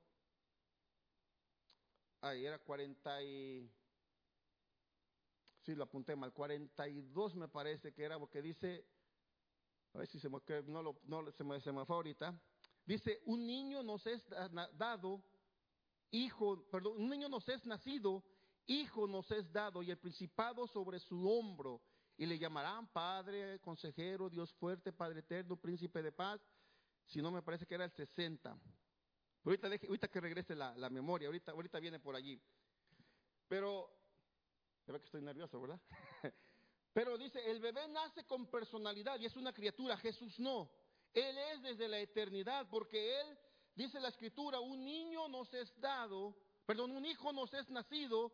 ahí 2.20 2.46
era 2.46 2.60
40 2.60 3.22
y... 3.24 3.68
Sí, 5.62 5.74
lo 5.74 5.82
apunté 5.82 6.14
mal, 6.14 6.32
42 6.32 7.34
me 7.34 7.48
parece 7.48 7.92
que 7.92 8.04
era, 8.04 8.16
porque 8.16 8.42
dice, 8.42 8.86
a 9.98 10.02
ver 10.02 10.08
si 10.08 10.20
se 10.20 10.28
me, 10.28 10.38
no, 10.66 10.80
lo, 10.80 11.00
no 11.06 11.32
se, 11.32 11.42
me, 11.42 11.84
fue 11.84 11.96
ahorita. 11.96 12.40
Dice, 12.86 13.20
un 13.26 13.44
niño 13.44 13.82
nos 13.82 14.06
es 14.06 14.24
dado, 14.74 15.24
hijo, 16.12 16.64
perdón, 16.70 17.02
un 17.02 17.10
niño 17.10 17.28
nos 17.28 17.48
es 17.48 17.66
nacido, 17.66 18.22
hijo 18.66 19.08
nos 19.08 19.28
es 19.32 19.52
dado, 19.52 19.82
y 19.82 19.90
el 19.90 19.98
principado 19.98 20.68
sobre 20.68 21.00
su 21.00 21.28
hombro, 21.28 21.82
y 22.16 22.26
le 22.26 22.38
llamarán 22.38 22.86
Padre, 22.92 23.58
Consejero, 23.58 24.30
Dios 24.30 24.52
fuerte, 24.54 24.92
Padre 24.92 25.20
eterno, 25.20 25.56
Príncipe 25.56 26.00
de 26.00 26.12
paz. 26.12 26.40
Si 27.06 27.20
no 27.20 27.32
me 27.32 27.42
parece 27.42 27.66
que 27.66 27.74
era 27.74 27.84
el 27.84 27.90
60. 27.90 28.56
Pero 29.42 29.66
ahorita, 29.66 29.86
ahorita 29.86 30.08
que 30.08 30.20
regrese 30.20 30.54
la, 30.54 30.76
la, 30.76 30.90
memoria, 30.90 31.26
ahorita, 31.26 31.52
ahorita 31.52 31.80
viene 31.80 31.98
por 31.98 32.14
allí. 32.14 32.40
Pero, 33.48 33.90
ve 34.86 34.98
que 35.00 35.06
estoy 35.06 35.22
nervioso, 35.22 35.60
¿verdad? 35.60 35.80
Pero 36.98 37.16
dice, 37.16 37.48
el 37.48 37.60
bebé 37.60 37.86
nace 37.86 38.24
con 38.26 38.50
personalidad 38.50 39.20
y 39.20 39.26
es 39.26 39.36
una 39.36 39.52
criatura, 39.52 39.96
Jesús 39.98 40.40
no. 40.40 40.68
Él 41.14 41.38
es 41.38 41.62
desde 41.62 41.86
la 41.86 42.00
eternidad, 42.00 42.66
porque 42.68 43.20
Él, 43.20 43.38
dice 43.76 44.00
la 44.00 44.08
escritura, 44.08 44.58
un 44.58 44.84
niño 44.84 45.28
nos 45.28 45.54
es 45.54 45.80
dado, 45.80 46.34
perdón, 46.66 46.90
un 46.90 47.06
hijo 47.06 47.32
nos 47.32 47.54
es 47.54 47.70
nacido, 47.70 48.32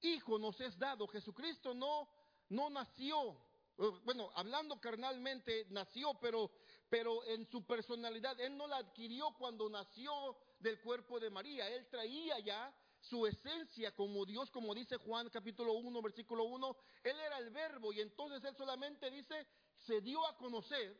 hijo 0.00 0.38
nos 0.38 0.60
es 0.60 0.78
dado. 0.78 1.08
Jesucristo 1.08 1.74
no, 1.74 2.08
no 2.50 2.70
nació, 2.70 3.32
eh, 3.78 3.90
bueno, 4.04 4.30
hablando 4.36 4.80
carnalmente, 4.80 5.66
nació, 5.70 6.14
pero, 6.20 6.52
pero 6.88 7.24
en 7.24 7.44
su 7.46 7.66
personalidad, 7.66 8.38
Él 8.38 8.56
no 8.56 8.68
la 8.68 8.76
adquirió 8.76 9.34
cuando 9.36 9.68
nació 9.68 10.36
del 10.60 10.80
cuerpo 10.80 11.18
de 11.18 11.30
María, 11.30 11.68
Él 11.68 11.88
traía 11.90 12.38
ya 12.38 12.72
su 13.02 13.26
esencia 13.26 13.92
como 13.92 14.24
Dios, 14.24 14.50
como 14.50 14.74
dice 14.74 14.96
Juan 14.96 15.28
capítulo 15.28 15.74
1, 15.74 16.02
versículo 16.02 16.44
1, 16.44 16.76
Él 17.02 17.18
era 17.18 17.38
el 17.38 17.50
verbo 17.50 17.92
y 17.92 18.00
entonces 18.00 18.44
Él 18.44 18.56
solamente 18.56 19.10
dice, 19.10 19.46
se 19.78 20.00
dio 20.00 20.24
a 20.26 20.36
conocer, 20.36 20.96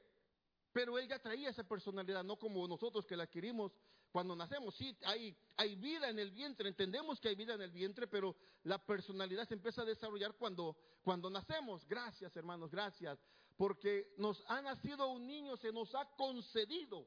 pero 0.72 0.98
Él 0.98 1.08
ya 1.08 1.20
traía 1.20 1.50
esa 1.50 1.62
personalidad, 1.64 2.24
no 2.24 2.38
como 2.38 2.66
nosotros 2.66 3.06
que 3.06 3.16
la 3.16 3.24
adquirimos 3.24 3.72
cuando 4.10 4.34
nacemos. 4.34 4.74
Sí, 4.74 4.96
hay, 5.04 5.36
hay 5.56 5.76
vida 5.76 6.10
en 6.10 6.18
el 6.18 6.32
vientre, 6.32 6.68
entendemos 6.68 7.20
que 7.20 7.28
hay 7.28 7.36
vida 7.36 7.54
en 7.54 7.62
el 7.62 7.70
vientre, 7.70 8.08
pero 8.08 8.34
la 8.64 8.84
personalidad 8.84 9.46
se 9.46 9.54
empieza 9.54 9.82
a 9.82 9.86
desarrollar 9.86 10.34
cuando, 10.34 10.76
cuando 11.02 11.30
nacemos. 11.30 11.86
Gracias 11.86 12.36
hermanos, 12.36 12.72
gracias, 12.72 13.18
porque 13.56 14.12
nos 14.18 14.42
ha 14.48 14.60
nacido 14.60 15.08
un 15.08 15.24
niño, 15.24 15.56
se 15.56 15.72
nos 15.72 15.94
ha 15.94 16.04
concedido, 16.16 17.06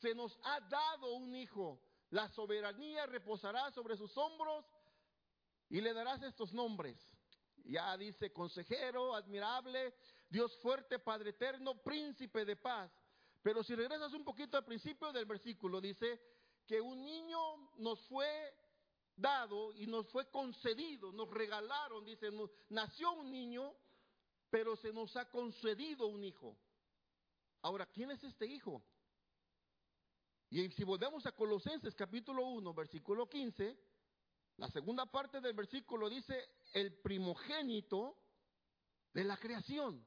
se 0.00 0.14
nos 0.14 0.38
ha 0.44 0.60
dado 0.60 1.14
un 1.14 1.34
hijo. 1.34 1.80
La 2.14 2.28
soberanía 2.28 3.06
reposará 3.06 3.72
sobre 3.72 3.96
sus 3.96 4.16
hombros 4.16 4.64
y 5.68 5.80
le 5.80 5.92
darás 5.92 6.22
estos 6.22 6.52
nombres. 6.52 6.96
Ya 7.64 7.96
dice 7.96 8.32
consejero, 8.32 9.16
admirable, 9.16 9.96
Dios 10.28 10.56
fuerte, 10.58 11.00
Padre 11.00 11.30
eterno, 11.30 11.82
príncipe 11.82 12.44
de 12.44 12.54
paz. 12.54 12.88
Pero 13.42 13.64
si 13.64 13.74
regresas 13.74 14.12
un 14.12 14.22
poquito 14.22 14.56
al 14.56 14.64
principio 14.64 15.10
del 15.10 15.24
versículo, 15.24 15.80
dice 15.80 16.20
que 16.68 16.80
un 16.80 17.04
niño 17.04 17.72
nos 17.78 18.06
fue 18.06 18.54
dado 19.16 19.72
y 19.74 19.88
nos 19.88 20.08
fue 20.12 20.30
concedido, 20.30 21.10
nos 21.10 21.28
regalaron, 21.28 22.04
dice, 22.04 22.30
nació 22.68 23.10
un 23.10 23.32
niño, 23.32 23.74
pero 24.50 24.76
se 24.76 24.92
nos 24.92 25.16
ha 25.16 25.28
concedido 25.28 26.06
un 26.06 26.22
hijo. 26.22 26.56
Ahora, 27.62 27.86
¿quién 27.86 28.12
es 28.12 28.22
este 28.22 28.46
hijo? 28.46 28.84
Y 30.54 30.70
si 30.70 30.84
volvemos 30.84 31.26
a 31.26 31.32
Colosenses 31.32 31.96
capítulo 31.96 32.46
1, 32.46 32.74
versículo 32.74 33.28
15, 33.28 33.76
la 34.58 34.68
segunda 34.68 35.04
parte 35.04 35.40
del 35.40 35.52
versículo 35.52 36.08
dice 36.08 36.48
el 36.72 36.94
primogénito 36.94 38.16
de 39.12 39.24
la 39.24 39.36
creación. 39.36 40.06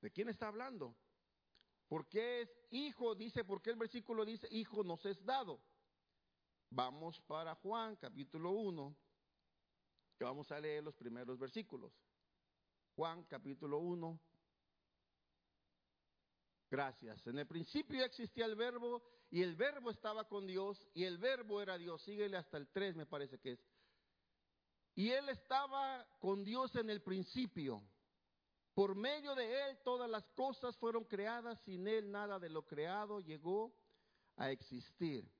¿De 0.00 0.10
quién 0.10 0.28
está 0.28 0.48
hablando? 0.48 0.96
Porque 1.86 2.40
es 2.40 2.50
hijo, 2.70 3.14
dice, 3.14 3.44
porque 3.44 3.70
el 3.70 3.76
versículo 3.76 4.24
dice, 4.24 4.48
hijo 4.50 4.82
nos 4.82 5.06
es 5.06 5.24
dado. 5.24 5.60
Vamos 6.68 7.20
para 7.20 7.54
Juan 7.54 7.94
capítulo 7.94 8.50
1, 8.50 8.96
que 10.18 10.24
vamos 10.24 10.50
a 10.50 10.58
leer 10.58 10.82
los 10.82 10.96
primeros 10.96 11.38
versículos. 11.38 11.92
Juan 12.96 13.22
capítulo 13.22 13.78
1, 13.78 14.20
Gracias. 16.72 17.26
En 17.26 17.38
el 17.38 17.46
principio 17.46 18.02
existía 18.02 18.46
el 18.46 18.56
verbo 18.56 19.02
y 19.30 19.42
el 19.42 19.56
verbo 19.56 19.90
estaba 19.90 20.26
con 20.26 20.46
Dios 20.46 20.82
y 20.94 21.04
el 21.04 21.18
verbo 21.18 21.60
era 21.60 21.76
Dios. 21.76 22.00
Síguele 22.00 22.38
hasta 22.38 22.56
el 22.56 22.66
3 22.68 22.96
me 22.96 23.04
parece 23.04 23.38
que 23.38 23.52
es. 23.52 23.60
Y 24.94 25.10
él 25.10 25.28
estaba 25.28 26.02
con 26.18 26.42
Dios 26.42 26.74
en 26.76 26.88
el 26.88 27.02
principio. 27.02 27.82
Por 28.72 28.94
medio 28.94 29.34
de 29.34 29.68
él 29.68 29.80
todas 29.84 30.08
las 30.08 30.26
cosas 30.30 30.74
fueron 30.78 31.04
creadas, 31.04 31.60
sin 31.60 31.86
él 31.86 32.10
nada 32.10 32.38
de 32.38 32.48
lo 32.48 32.64
creado 32.64 33.20
llegó 33.20 33.76
a 34.36 34.50
existir. 34.50 35.30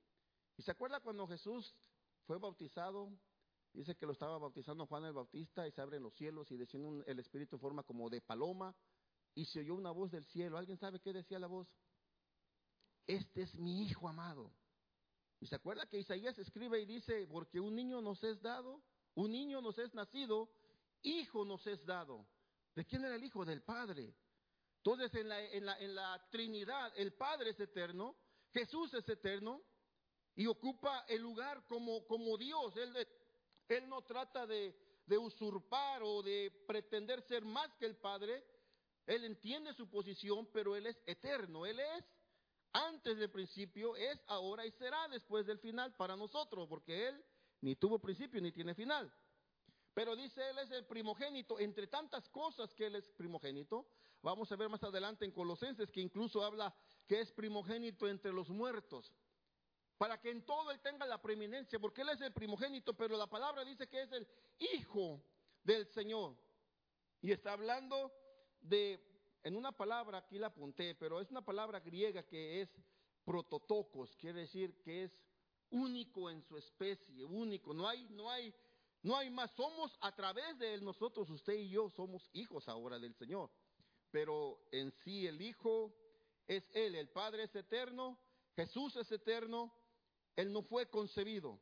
¿Y 0.55 0.61
se 0.61 0.69
acuerda 0.69 0.99
cuando 0.99 1.25
Jesús 1.25 1.75
fue 2.27 2.37
bautizado? 2.37 3.09
Dice 3.73 3.95
que 3.95 4.05
lo 4.05 4.11
estaba 4.11 4.37
bautizando 4.37 4.85
Juan 4.85 5.05
el 5.05 5.13
Bautista 5.13 5.67
y 5.67 5.71
se 5.71 5.81
abren 5.81 6.03
los 6.03 6.13
cielos 6.13 6.51
y 6.51 6.57
desciende 6.57 7.03
el 7.07 7.17
Espíritu 7.17 7.55
en 7.55 7.59
forma 7.59 7.81
como 7.81 8.07
de 8.11 8.21
paloma 8.21 8.75
y 9.35 9.45
se 9.45 9.59
oyó 9.59 9.75
una 9.75 9.91
voz 9.91 10.11
del 10.11 10.25
cielo. 10.25 10.57
¿Alguien 10.57 10.77
sabe 10.77 10.99
qué 10.99 11.13
decía 11.13 11.39
la 11.39 11.47
voz? 11.47 11.67
Este 13.05 13.41
es 13.43 13.55
mi 13.55 13.83
hijo 13.83 14.07
amado. 14.07 14.51
Y 15.39 15.47
se 15.47 15.55
acuerda 15.55 15.85
que 15.87 15.99
Isaías 15.99 16.37
escribe 16.37 16.79
y 16.79 16.85
dice, 16.85 17.27
porque 17.27 17.59
un 17.59 17.75
niño 17.75 18.01
nos 18.01 18.23
es 18.23 18.41
dado, 18.41 18.81
un 19.15 19.31
niño 19.31 19.61
nos 19.61 19.77
es 19.77 19.93
nacido, 19.93 20.49
hijo 21.01 21.43
nos 21.43 21.65
es 21.67 21.85
dado. 21.85 22.25
¿De 22.75 22.85
quién 22.85 23.03
era 23.03 23.15
el 23.15 23.23
hijo? 23.23 23.43
Del 23.43 23.61
Padre. 23.61 24.15
Entonces 24.77 25.13
en 25.15 25.29
la, 25.29 25.41
en 25.41 25.65
la, 25.65 25.79
en 25.79 25.95
la 25.95 26.27
Trinidad 26.29 26.91
el 26.95 27.13
Padre 27.13 27.51
es 27.51 27.59
eterno, 27.59 28.15
Jesús 28.51 28.93
es 28.93 29.07
eterno 29.09 29.61
y 30.35 30.47
ocupa 30.47 31.05
el 31.07 31.21
lugar 31.21 31.65
como, 31.67 32.05
como 32.05 32.37
Dios. 32.37 32.75
Él, 32.77 32.95
él 33.67 33.89
no 33.89 34.01
trata 34.03 34.45
de, 34.45 34.75
de 35.05 35.17
usurpar 35.17 36.01
o 36.03 36.21
de 36.23 36.51
pretender 36.67 37.21
ser 37.23 37.43
más 37.45 37.73
que 37.75 37.85
el 37.85 37.97
Padre, 37.97 38.43
él 39.05 39.25
entiende 39.25 39.73
su 39.73 39.89
posición, 39.89 40.47
pero 40.53 40.75
Él 40.75 40.87
es 40.87 41.01
eterno. 41.05 41.65
Él 41.65 41.79
es 41.79 42.05
antes 42.71 43.17
del 43.17 43.29
principio, 43.29 43.95
es 43.95 44.19
ahora 44.27 44.65
y 44.65 44.71
será 44.71 45.07
después 45.09 45.45
del 45.45 45.59
final 45.59 45.93
para 45.95 46.15
nosotros, 46.15 46.67
porque 46.67 47.09
Él 47.09 47.23
ni 47.61 47.75
tuvo 47.75 47.99
principio 47.99 48.41
ni 48.41 48.51
tiene 48.51 48.73
final. 48.73 49.13
Pero 49.93 50.15
dice 50.15 50.49
Él 50.49 50.57
es 50.59 50.71
el 50.71 50.85
primogénito, 50.85 51.59
entre 51.59 51.87
tantas 51.87 52.27
cosas 52.29 52.73
que 52.73 52.87
Él 52.87 52.95
es 52.95 53.09
primogénito. 53.11 53.87
Vamos 54.21 54.51
a 54.51 54.55
ver 54.55 54.69
más 54.69 54.83
adelante 54.83 55.25
en 55.25 55.31
Colosenses 55.31 55.91
que 55.91 55.99
incluso 55.99 56.43
habla 56.43 56.73
que 57.05 57.19
es 57.19 57.31
primogénito 57.33 58.07
entre 58.07 58.31
los 58.31 58.49
muertos. 58.49 59.13
Para 59.97 60.19
que 60.19 60.31
en 60.31 60.45
todo 60.45 60.71
Él 60.71 60.79
tenga 60.79 61.05
la 61.05 61.21
preeminencia, 61.21 61.77
porque 61.77 62.01
Él 62.01 62.09
es 62.09 62.21
el 62.21 62.31
primogénito, 62.31 62.93
pero 62.95 63.17
la 63.17 63.27
palabra 63.27 63.65
dice 63.65 63.87
que 63.87 64.01
es 64.01 64.11
el 64.13 64.27
Hijo 64.57 65.21
del 65.61 65.85
Señor. 65.87 66.35
Y 67.21 67.31
está 67.31 67.53
hablando 67.53 68.11
de, 68.63 68.99
en 69.43 69.55
una 69.55 69.71
palabra, 69.71 70.19
aquí 70.19 70.37
la 70.37 70.47
apunté, 70.47 70.95
pero 70.95 71.21
es 71.21 71.29
una 71.29 71.45
palabra 71.45 71.79
griega 71.79 72.23
que 72.23 72.61
es 72.61 72.69
prototocos, 73.23 74.15
quiere 74.17 74.41
decir 74.41 74.75
que 74.81 75.03
es 75.03 75.11
único 75.69 76.29
en 76.29 76.41
su 76.43 76.57
especie, 76.57 77.23
único, 77.23 77.73
no 77.73 77.87
hay, 77.87 78.07
no 78.09 78.29
hay 78.29 78.53
no 79.03 79.17
hay 79.17 79.29
más, 79.29 79.51
somos 79.51 79.95
a 79.99 80.15
través 80.15 80.57
de 80.57 80.73
Él, 80.73 80.83
nosotros, 80.83 81.29
usted 81.29 81.55
y 81.55 81.69
yo, 81.69 81.89
somos 81.89 82.29
hijos 82.31 82.69
ahora 82.69 82.97
del 82.97 83.13
Señor. 83.15 83.51
Pero 84.11 84.61
en 84.71 84.93
sí 85.03 85.27
el 85.27 85.41
Hijo 85.41 85.93
es 86.47 86.63
Él, 86.73 86.95
el 86.95 87.09
Padre 87.09 87.43
es 87.43 87.53
eterno, 87.53 88.17
Jesús 88.55 88.95
es 88.95 89.11
eterno, 89.11 89.73
Él 90.37 90.53
no 90.53 90.63
fue 90.63 90.89
concebido, 90.89 91.59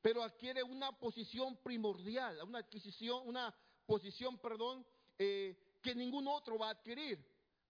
pero 0.00 0.22
adquiere 0.22 0.62
una 0.62 0.98
posición 0.98 1.58
primordial, 1.58 2.40
una 2.42 2.60
adquisición, 2.60 3.28
una 3.28 3.54
posición, 3.84 4.38
perdón, 4.38 4.86
eh, 5.18 5.54
que 5.82 5.94
ningún 5.94 6.28
otro 6.28 6.56
va 6.56 6.68
a 6.68 6.70
adquirir. 6.70 7.18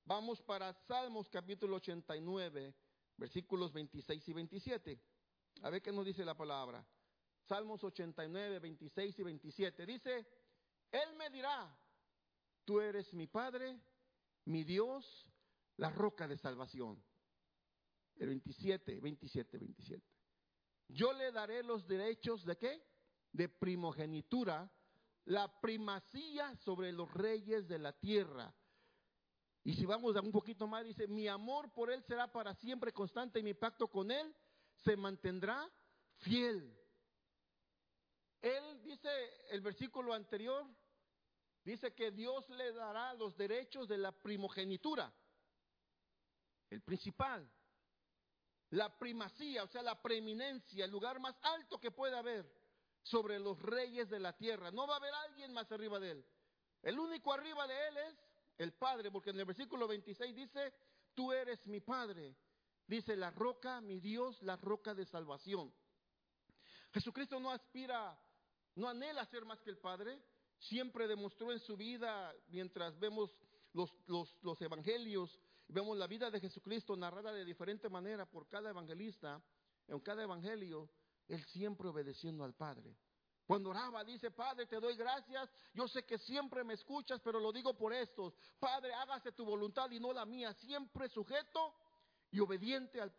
Vamos 0.05 0.43
para 0.43 0.73
Salmos 0.73 1.29
capítulo 1.29 1.77
89, 1.77 2.75
versículos 3.17 3.73
26 3.73 4.29
y 4.29 4.33
27. 4.33 5.01
A 5.63 5.71
ver 5.71 5.81
qué 5.81 5.93
nos 5.93 6.05
dice 6.05 6.25
la 6.25 6.37
palabra. 6.37 6.85
Salmos 7.41 7.83
89, 7.83 8.59
26 8.59 9.19
y 9.19 9.23
27. 9.23 9.87
Dice, 9.87 10.27
Él 10.91 11.15
me 11.17 11.31
dirá, 11.31 11.75
tú 12.65 12.81
eres 12.81 13.13
mi 13.15 13.27
Padre, 13.27 13.81
mi 14.45 14.63
Dios, 14.65 15.27
la 15.77 15.91
roca 15.91 16.29
de 16.29 16.37
salvación. 16.37 17.03
El 18.17 18.29
27, 18.29 19.01
27, 19.01 19.59
27. 19.59 20.07
Yo 20.89 21.13
le 21.13 21.33
daré 21.33 21.63
los 21.63 21.87
derechos 21.87 22.45
de 22.45 22.59
qué? 22.59 22.83
De 23.33 23.49
primogenitura, 23.49 24.71
la 25.27 25.61
primacía 25.61 26.55
sobre 26.57 26.93
los 26.93 27.13
reyes 27.13 27.69
de 27.69 27.79
la 27.79 27.93
tierra. 27.93 28.53
Y 29.65 29.75
si 29.75 29.87
vamos 29.87 30.17
a 30.17 30.21
un 30.21 30.33
poquito 30.33 30.67
más, 30.67 30.85
dice, 30.85 31.07
mi 31.07 31.29
amor 31.29 31.73
por 31.73 31.91
él 31.91 32.03
será 32.03 32.31
para 32.33 32.55
siempre 32.57 32.93
constante 32.93 33.39
y 33.39 33.45
mi 33.45 33.55
pacto 33.55 33.87
con 33.89 34.11
él 34.11 34.35
se 34.85 34.97
mantendrá 34.97 35.71
fiel. 36.19 36.77
Él 38.41 38.83
dice, 38.83 39.09
el 39.51 39.61
versículo 39.61 40.13
anterior, 40.15 40.67
dice 41.63 41.95
que 41.95 42.11
Dios 42.11 42.49
le 42.51 42.73
dará 42.73 43.15
los 43.15 43.37
derechos 43.37 43.87
de 43.87 43.99
la 43.99 44.11
primogenitura, 44.11 45.15
el 46.71 46.83
principal, 46.83 47.49
la 48.71 48.99
primacía, 48.99 49.63
o 49.63 49.69
sea, 49.69 49.83
la 49.83 50.03
preeminencia, 50.03 50.85
el 50.85 50.91
lugar 50.91 51.21
más 51.21 51.37
alto 51.43 51.79
que 51.79 51.93
puede 51.93 52.17
haber 52.17 52.62
sobre 53.03 53.39
los 53.39 53.61
reyes 53.61 54.09
de 54.09 54.21
la 54.21 54.33
tierra. 54.37 54.71
No 54.71 54.87
va 54.87 54.95
a 54.95 54.97
haber 54.99 55.15
alguien 55.27 55.53
más 55.53 55.71
arriba 55.73 55.99
de 55.99 56.13
él. 56.13 56.25
El 56.83 56.99
único 56.99 57.33
arriba 57.33 57.67
de 57.67 57.89
él 57.89 57.97
es 57.99 58.17
el 58.59 58.73
Padre, 58.73 59.11
porque 59.11 59.31
en 59.31 59.41
el 59.41 59.45
versículo 59.45 59.87
26 59.89 60.35
dice, 60.35 60.73
tú 61.15 61.33
eres 61.33 61.67
mi 61.67 61.81
Padre. 61.81 62.37
Dice 62.87 63.17
la 63.17 63.31
roca, 63.31 63.81
mi 63.81 64.01
Dios, 64.01 64.41
la 64.43 64.57
roca 64.57 64.95
de 64.95 65.07
salvación. 65.07 65.73
Jesucristo 66.93 67.41
no 67.41 67.51
aspira 67.51 68.19
no 68.75 68.89
anhela 68.89 69.27
ser 69.27 69.45
más 69.45 69.61
que 69.61 69.71
el 69.71 69.79
Padre, 69.79 70.23
siempre 70.59 71.07
demostró 71.07 71.53
en 71.53 71.61
su 71.61 71.77
vida, 71.77 72.35
mientras 72.49 72.99
vemos 72.99 73.31
los, 73.73 73.93
los, 74.07 74.63
evangelios, 74.63 75.39
vemos 75.69 75.97
la 75.97 76.07
vida 76.07 76.31
de 76.31 76.41
Jesucristo 76.41 76.97
narrada 76.97 77.33
de 77.33 77.45
diferente 77.45 77.89
manera 77.89 78.27
por 78.27 78.49
cada 78.49 78.71
evangelista, 78.71 79.43
en 79.89 80.01
cada 80.01 80.23
evangelio, 80.23 80.89
él 81.29 81.45
siempre 81.47 81.89
obedeciendo 81.89 82.45
al 82.45 82.55
Padre. 82.55 82.97
Cuando 83.47 83.71
oraba, 83.71 84.05
dice, 84.05 84.31
Padre, 84.31 84.67
te 84.67 84.81
doy 84.81 84.97
gracias. 84.97 85.51
Yo 85.75 85.89
sé 85.89 86.05
que 86.05 86.19
siempre 86.19 86.65
me 86.65 86.75
escuchas, 86.75 87.21
pero 87.23 87.41
lo 87.41 87.53
digo 87.53 87.77
por 87.77 87.93
estos. 87.93 88.35
Padre, 88.59 88.95
hágase 88.95 89.33
tu 89.33 89.45
voluntad 89.45 89.91
y 89.91 90.01
no 90.01 90.13
la 90.13 90.25
mía. 90.25 90.55
Siempre 90.55 91.09
sujeto 91.09 91.75
y 92.31 92.41
obediente 92.41 93.01
al, 93.01 93.13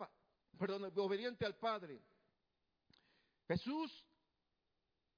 perdón, 0.58 0.92
obediente 0.96 1.46
al 1.46 1.56
Padre. 1.58 2.02
Jesús 3.48 4.06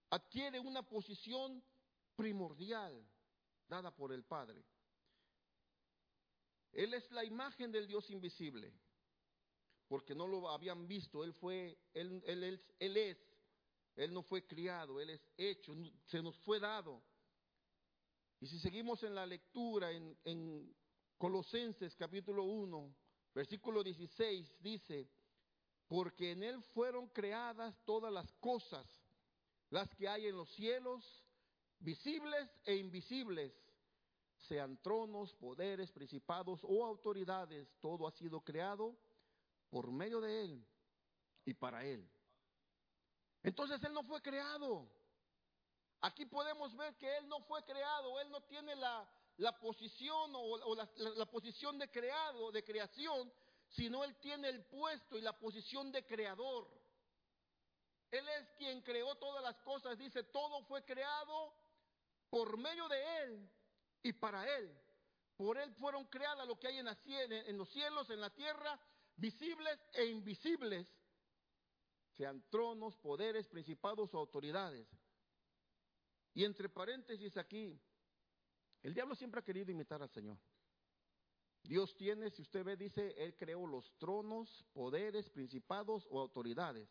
adquiere 0.09 0.59
una 0.59 0.81
posición 0.81 1.63
primordial 2.15 3.07
dada 3.67 3.95
por 3.95 4.11
el 4.11 4.23
Padre. 4.23 4.65
Él 6.71 6.93
es 6.93 7.09
la 7.11 7.23
imagen 7.23 7.71
del 7.71 7.87
Dios 7.87 8.09
invisible, 8.09 8.73
porque 9.87 10.15
no 10.15 10.27
lo 10.27 10.49
habían 10.49 10.87
visto, 10.87 11.23
Él 11.23 11.33
fue, 11.33 11.77
Él, 11.93 12.23
él, 12.25 12.59
él, 12.79 12.97
es, 12.97 13.17
Él 13.95 14.13
no 14.13 14.23
fue 14.23 14.45
criado, 14.45 14.99
Él 14.99 15.11
es 15.11 15.21
hecho, 15.37 15.75
se 16.05 16.21
nos 16.21 16.37
fue 16.39 16.59
dado. 16.59 17.01
Y 18.39 18.47
si 18.47 18.59
seguimos 18.59 19.03
en 19.03 19.15
la 19.15 19.25
lectura 19.25 19.91
en, 19.91 20.17
en 20.25 20.75
Colosenses 21.17 21.95
capítulo 21.95 22.43
1, 22.43 22.95
versículo 23.33 23.83
16, 23.83 24.61
dice, 24.61 25.09
porque 25.87 26.31
en 26.31 26.43
Él 26.43 26.61
fueron 26.73 27.07
creadas 27.09 27.77
todas 27.85 28.11
las 28.11 28.31
cosas 28.33 28.85
las 29.69 29.93
que 29.95 30.07
hay 30.07 30.27
en 30.27 30.37
los 30.37 30.49
cielos, 30.51 31.03
visibles 31.79 32.49
e 32.65 32.75
invisibles, 32.75 33.53
sean 34.37 34.77
tronos, 34.81 35.33
poderes, 35.35 35.91
principados 35.91 36.61
o 36.63 36.85
autoridades, 36.85 37.67
todo 37.81 38.07
ha 38.07 38.11
sido 38.11 38.41
creado 38.41 38.95
por 39.69 39.91
medio 39.91 40.21
de 40.21 40.43
Él 40.43 40.65
y 41.45 41.53
para 41.53 41.83
Él. 41.83 42.07
Entonces 43.43 43.81
Él 43.83 43.93
no 43.93 44.03
fue 44.03 44.21
creado. 44.21 44.89
Aquí 46.01 46.25
podemos 46.25 46.75
ver 46.75 46.95
que 46.97 47.17
Él 47.17 47.27
no 47.27 47.41
fue 47.41 47.63
creado, 47.63 48.19
Él 48.19 48.29
no 48.29 48.41
tiene 48.41 48.75
la, 48.75 49.07
posición 49.59 50.31
o, 50.35 50.75
la 50.75 51.25
posición 51.25 51.77
de 51.77 51.89
creado, 51.89 52.51
de 52.51 52.63
creación, 52.63 53.31
sino 53.69 54.03
Él 54.03 54.15
tiene 54.17 54.49
el 54.49 54.63
puesto 54.65 55.17
y 55.17 55.21
la 55.21 55.37
posición 55.37 55.91
de 55.91 56.05
creador. 56.05 56.67
Él 58.11 58.27
es 58.29 58.49
quien 58.57 58.81
creó 58.81 59.15
todas 59.15 59.43
las 59.43 59.55
cosas. 59.61 59.97
Dice, 59.97 60.23
todo 60.23 60.63
fue 60.63 60.83
creado 60.85 61.53
por 62.29 62.57
medio 62.57 62.87
de 62.87 63.23
Él 63.23 63.49
y 64.03 64.13
para 64.13 64.47
Él. 64.57 64.73
Por 65.35 65.57
Él 65.57 65.73
fueron 65.75 66.05
creadas 66.05 66.47
lo 66.47 66.57
que 66.57 66.67
hay 66.67 66.77
en, 66.77 67.57
los 67.57 67.69
cielos, 67.69 68.09
en 68.09 68.21
la 68.21 68.29
tierra, 68.29 68.79
visibles 69.15 69.79
e 69.93 70.05
invisibles, 70.05 70.87
sean 72.11 72.43
tronos, 72.49 72.97
poderes, 72.97 73.47
principados 73.47 74.13
o 74.13 74.17
autoridades. 74.17 74.87
Y 76.33 76.43
entre 76.43 76.69
paréntesis 76.69 77.37
aquí, 77.37 77.79
el 78.83 78.93
diablo 78.93 79.15
siempre 79.15 79.39
ha 79.39 79.43
querido 79.43 79.71
imitar 79.71 80.01
al 80.01 80.09
Señor. 80.09 80.37
Dios 81.63 81.95
tiene, 81.95 82.29
si 82.29 82.41
usted 82.41 82.63
ve, 82.63 82.77
dice, 82.77 83.15
Él 83.17 83.35
creó 83.35 83.65
los 83.65 83.97
tronos, 83.97 84.65
poderes, 84.73 85.29
principados 85.29 86.07
o 86.11 86.19
autoridades. 86.19 86.89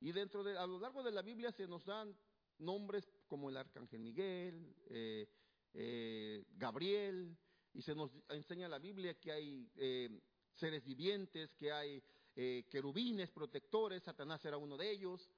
Y 0.00 0.12
dentro 0.12 0.44
de, 0.44 0.56
a 0.56 0.66
lo 0.66 0.78
largo 0.78 1.02
de 1.02 1.10
la 1.10 1.22
Biblia 1.22 1.50
se 1.50 1.66
nos 1.66 1.84
dan 1.84 2.16
nombres 2.58 3.10
como 3.26 3.50
el 3.50 3.56
arcángel 3.56 4.00
Miguel, 4.00 4.76
eh, 4.90 5.28
eh, 5.72 6.44
Gabriel, 6.52 7.36
y 7.72 7.82
se 7.82 7.94
nos 7.94 8.12
enseña 8.28 8.68
la 8.68 8.78
Biblia 8.78 9.18
que 9.18 9.32
hay 9.32 9.68
eh, 9.74 10.20
seres 10.54 10.84
vivientes, 10.84 11.54
que 11.54 11.72
hay 11.72 12.02
querubines, 12.34 13.30
protectores, 13.30 14.02
Satanás 14.02 14.44
era 14.44 14.56
uno 14.56 14.76
de 14.76 14.90
ellos. 14.90 15.30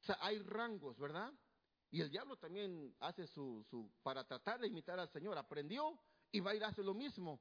O 0.00 0.04
sea, 0.04 0.18
hay 0.20 0.38
rangos, 0.40 0.98
¿verdad? 0.98 1.32
Y 1.90 2.00
el 2.00 2.10
diablo 2.10 2.36
también 2.36 2.96
hace 3.00 3.26
su, 3.26 3.64
su, 3.68 3.92
para 4.02 4.26
tratar 4.26 4.60
de 4.60 4.68
imitar 4.68 4.98
al 4.98 5.10
Señor, 5.10 5.36
aprendió 5.36 6.00
y 6.30 6.40
va 6.40 6.52
a 6.52 6.54
ir 6.54 6.64
a 6.64 6.68
hacer 6.68 6.84
lo 6.84 6.94
mismo. 6.94 7.40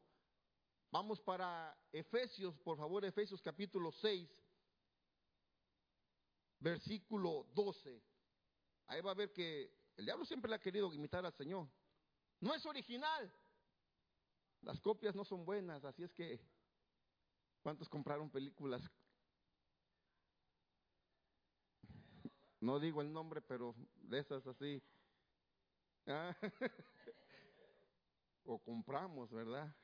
Vamos 0.92 1.22
para 1.22 1.76
Efesios, 1.92 2.60
por 2.60 2.78
favor, 2.78 3.06
Efesios 3.06 3.42
capítulo 3.42 3.94
6, 3.94 4.30
versículo 6.60 7.48
12. 7.54 8.04
Ahí 8.88 9.00
va 9.00 9.12
a 9.12 9.16
ver 9.16 9.32
que 9.32 9.74
el 9.96 10.04
diablo 10.04 10.26
siempre 10.26 10.50
le 10.50 10.56
ha 10.56 10.62
querido 10.62 10.94
imitar 10.94 11.26
al 11.26 11.34
Señor. 11.34 11.70
No 12.42 12.54
es 12.54 12.66
original. 12.66 13.34
Las 14.64 14.82
copias 14.82 15.16
no 15.16 15.24
son 15.24 15.46
buenas, 15.46 15.84
así 15.86 16.04
es 16.04 16.14
que 16.14 16.42
¿cuántos 17.62 17.90
compraron 17.90 18.30
películas? 18.30 18.90
No 22.60 22.80
digo 22.80 23.02
el 23.02 23.12
nombre, 23.12 23.42
pero 23.42 23.76
de 23.96 24.20
esas 24.20 24.46
así. 24.46 24.82
Ah, 26.06 26.36
o 28.46 28.60
compramos, 28.60 29.32
¿verdad? 29.32 29.76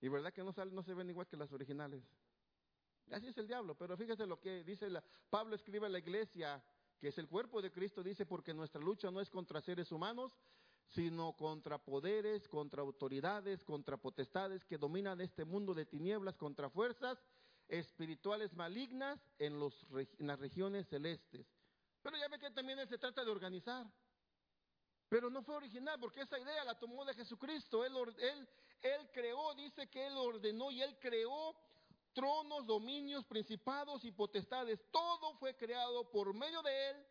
Y 0.00 0.08
verdad 0.08 0.32
que 0.32 0.44
no, 0.44 0.52
no 0.70 0.82
se 0.82 0.94
ven 0.94 1.10
igual 1.10 1.26
que 1.26 1.36
las 1.36 1.52
originales. 1.52 2.04
Así 3.10 3.26
es 3.26 3.36
el 3.38 3.46
diablo, 3.46 3.74
pero 3.74 3.96
fíjese 3.96 4.26
lo 4.26 4.40
que 4.40 4.64
dice 4.64 4.88
la, 4.88 5.02
Pablo 5.30 5.56
escribe 5.56 5.86
a 5.86 5.90
la 5.90 5.98
iglesia, 5.98 6.62
que 6.98 7.08
es 7.08 7.18
el 7.18 7.28
cuerpo 7.28 7.60
de 7.60 7.70
Cristo, 7.70 8.02
dice, 8.02 8.24
porque 8.24 8.54
nuestra 8.54 8.80
lucha 8.80 9.10
no 9.10 9.20
es 9.20 9.28
contra 9.28 9.60
seres 9.60 9.92
humanos, 9.92 10.32
sino 10.88 11.32
contra 11.34 11.78
poderes, 11.78 12.46
contra 12.48 12.82
autoridades, 12.82 13.64
contra 13.64 13.96
potestades 13.96 14.64
que 14.64 14.78
dominan 14.78 15.20
este 15.20 15.44
mundo 15.44 15.74
de 15.74 15.86
tinieblas, 15.86 16.36
contra 16.36 16.70
fuerzas 16.70 17.18
espirituales 17.68 18.52
malignas 18.54 19.20
en, 19.38 19.58
los, 19.58 19.86
las 20.18 20.38
regiones 20.38 20.86
celestes. 20.88 21.46
Pero 22.02 22.16
ya 22.16 22.28
ve 22.28 22.38
que 22.38 22.50
también 22.50 22.86
se 22.86 22.98
trata 22.98 23.24
de 23.24 23.30
organizar. 23.30 23.86
Pero 25.08 25.30
no 25.30 25.42
fue 25.42 25.56
original, 25.56 25.98
porque 26.00 26.20
esa 26.22 26.38
idea 26.38 26.64
la 26.64 26.78
tomó 26.78 27.04
de 27.04 27.14
Jesucristo. 27.14 27.84
Él 27.84 29.10
creó, 29.12 29.54
dice 29.54 29.88
que 29.88 30.06
Él 30.06 30.16
ordenó 30.16 30.70
y 30.70 30.82
Él 30.82 30.98
creó 30.98 31.54
tronos, 32.12 32.66
dominios, 32.66 33.24
principados 33.26 34.04
y 34.04 34.12
potestades. 34.12 34.80
Todo 34.90 35.34
fue 35.34 35.56
creado 35.56 36.10
por 36.10 36.32
medio 36.34 36.62
de 36.62 36.90
Él 36.90 37.06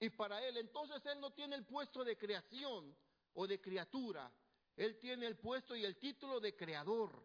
y 0.00 0.10
para 0.10 0.44
Él. 0.46 0.56
Entonces 0.56 1.04
Él 1.06 1.20
no 1.20 1.30
tiene 1.30 1.56
el 1.56 1.64
puesto 1.64 2.02
de 2.02 2.16
creación 2.16 2.96
o 3.34 3.46
de 3.46 3.60
criatura. 3.60 4.32
Él 4.76 4.98
tiene 4.98 5.26
el 5.26 5.36
puesto 5.36 5.76
y 5.76 5.84
el 5.84 5.98
título 5.98 6.40
de 6.40 6.56
creador. 6.56 7.22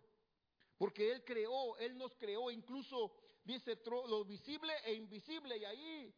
Porque 0.78 1.12
Él 1.12 1.24
creó, 1.24 1.78
Él 1.78 1.98
nos 1.98 2.14
creó, 2.16 2.52
incluso 2.52 3.16
dice 3.44 3.80
lo 3.86 4.26
visible 4.26 4.74
e 4.84 4.94
invisible. 4.94 5.58
Y 5.58 5.66
ahí 5.66 6.16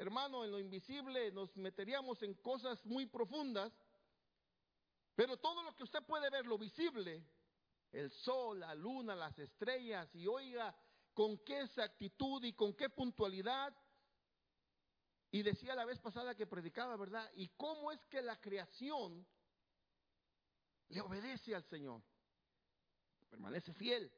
hermano, 0.00 0.44
en 0.44 0.50
lo 0.50 0.58
invisible 0.58 1.30
nos 1.32 1.54
meteríamos 1.56 2.22
en 2.22 2.34
cosas 2.34 2.84
muy 2.86 3.06
profundas, 3.06 3.72
pero 5.14 5.36
todo 5.36 5.62
lo 5.62 5.74
que 5.74 5.84
usted 5.84 6.02
puede 6.04 6.30
ver, 6.30 6.46
lo 6.46 6.56
visible, 6.56 7.22
el 7.92 8.10
sol, 8.10 8.60
la 8.60 8.74
luna, 8.74 9.14
las 9.14 9.38
estrellas, 9.38 10.08
y 10.14 10.26
oiga 10.26 10.74
con 11.12 11.36
qué 11.38 11.60
exactitud 11.60 12.42
y 12.44 12.52
con 12.52 12.72
qué 12.74 12.88
puntualidad, 12.88 13.74
y 15.30 15.42
decía 15.42 15.74
la 15.74 15.84
vez 15.84 15.98
pasada 16.00 16.34
que 16.34 16.46
predicaba, 16.46 16.96
¿verdad? 16.96 17.30
Y 17.34 17.48
cómo 17.50 17.92
es 17.92 18.04
que 18.06 18.20
la 18.20 18.40
creación 18.40 19.26
le 20.88 21.00
obedece 21.00 21.54
al 21.54 21.64
Señor, 21.64 22.02
permanece 23.28 23.72
fiel, 23.72 24.12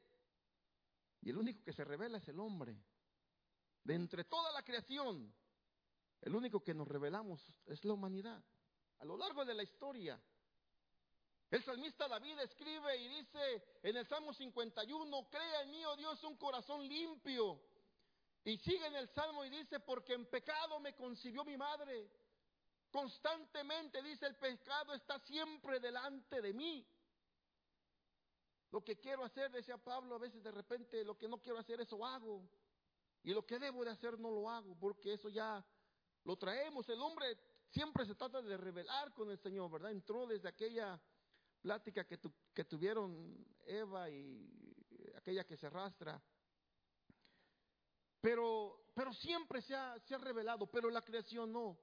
y 1.21 1.29
el 1.29 1.37
único 1.37 1.63
que 1.63 1.71
se 1.71 1.85
revela 1.85 2.17
es 2.17 2.27
el 2.27 2.39
hombre. 2.39 2.75
De 3.83 3.95
entre 3.95 4.23
toda 4.23 4.51
la 4.51 4.63
creación, 4.63 5.33
el 6.21 6.35
único 6.35 6.63
que 6.63 6.73
nos 6.73 6.87
revelamos 6.87 7.53
es 7.65 7.83
la 7.85 7.93
humanidad. 7.93 8.43
A 8.99 9.05
lo 9.05 9.17
largo 9.17 9.45
de 9.45 9.53
la 9.53 9.63
historia. 9.63 10.21
El 11.49 11.61
salmista 11.63 12.07
David 12.07 12.39
escribe 12.39 12.97
y 12.97 13.07
dice 13.09 13.63
en 13.83 13.95
el 13.97 14.07
Salmo 14.07 14.33
51, 14.33 15.29
crea 15.29 15.61
en 15.61 15.71
mí, 15.71 15.85
oh 15.85 15.95
Dios, 15.95 16.23
un 16.23 16.35
corazón 16.37 16.87
limpio. 16.87 17.61
Y 18.45 18.57
sigue 18.57 18.85
en 18.85 18.95
el 18.95 19.07
Salmo 19.09 19.45
y 19.45 19.49
dice, 19.49 19.79
porque 19.79 20.13
en 20.13 20.25
pecado 20.25 20.79
me 20.79 20.93
concibió 20.95 21.45
mi 21.45 21.55
madre. 21.55 22.09
Constantemente 22.91 24.01
dice, 24.01 24.27
el 24.27 24.35
pecado 24.35 24.93
está 24.93 25.17
siempre 25.19 25.79
delante 25.79 26.41
de 26.41 26.53
mí. 26.53 26.85
Lo 28.71 28.83
que 28.83 28.99
quiero 28.99 29.23
hacer, 29.23 29.51
decía 29.51 29.77
Pablo, 29.77 30.15
a 30.15 30.19
veces 30.19 30.43
de 30.43 30.51
repente 30.51 31.03
lo 31.05 31.17
que 31.17 31.27
no 31.27 31.41
quiero 31.41 31.59
hacer, 31.59 31.79
eso 31.79 32.05
hago. 32.05 32.49
Y 33.23 33.33
lo 33.33 33.45
que 33.45 33.59
debo 33.59 33.85
de 33.85 33.91
hacer 33.91 34.19
no 34.19 34.29
lo 34.31 34.49
hago, 34.49 34.77
porque 34.77 35.13
eso 35.13 35.29
ya 35.29 35.63
lo 36.25 36.35
traemos. 36.35 36.89
El 36.89 37.01
hombre 37.01 37.37
siempre 37.69 38.05
se 38.05 38.15
trata 38.15 38.41
de 38.41 38.57
revelar 38.57 39.13
con 39.13 39.31
el 39.31 39.37
Señor, 39.39 39.71
¿verdad? 39.71 39.91
Entró 39.91 40.27
desde 40.27 40.49
aquella 40.49 40.99
plática 41.61 42.05
que, 42.05 42.19
que 42.53 42.65
tuvieron 42.65 43.45
Eva 43.65 44.09
y 44.09 44.49
aquella 45.15 45.45
que 45.45 45.55
se 45.55 45.67
arrastra. 45.67 46.21
Pero, 48.23 48.85
pero 48.95 49.11
siempre 49.11 49.61
se 49.61 49.75
ha, 49.75 49.99
se 50.07 50.15
ha 50.15 50.17
revelado, 50.17 50.65
pero 50.67 50.89
la 50.89 51.01
creación 51.01 51.51
no. 51.51 51.77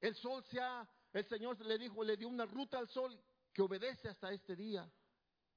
El 0.00 0.14
sol 0.14 0.44
se 0.44 0.60
ha, 0.60 0.88
el 1.12 1.24
Señor 1.26 1.60
le 1.66 1.76
dijo, 1.76 2.04
le 2.04 2.16
dio 2.16 2.28
una 2.28 2.46
ruta 2.46 2.78
al 2.78 2.86
sol 2.86 3.20
que 3.52 3.62
obedece 3.62 4.08
hasta 4.08 4.30
este 4.30 4.54
día. 4.54 4.88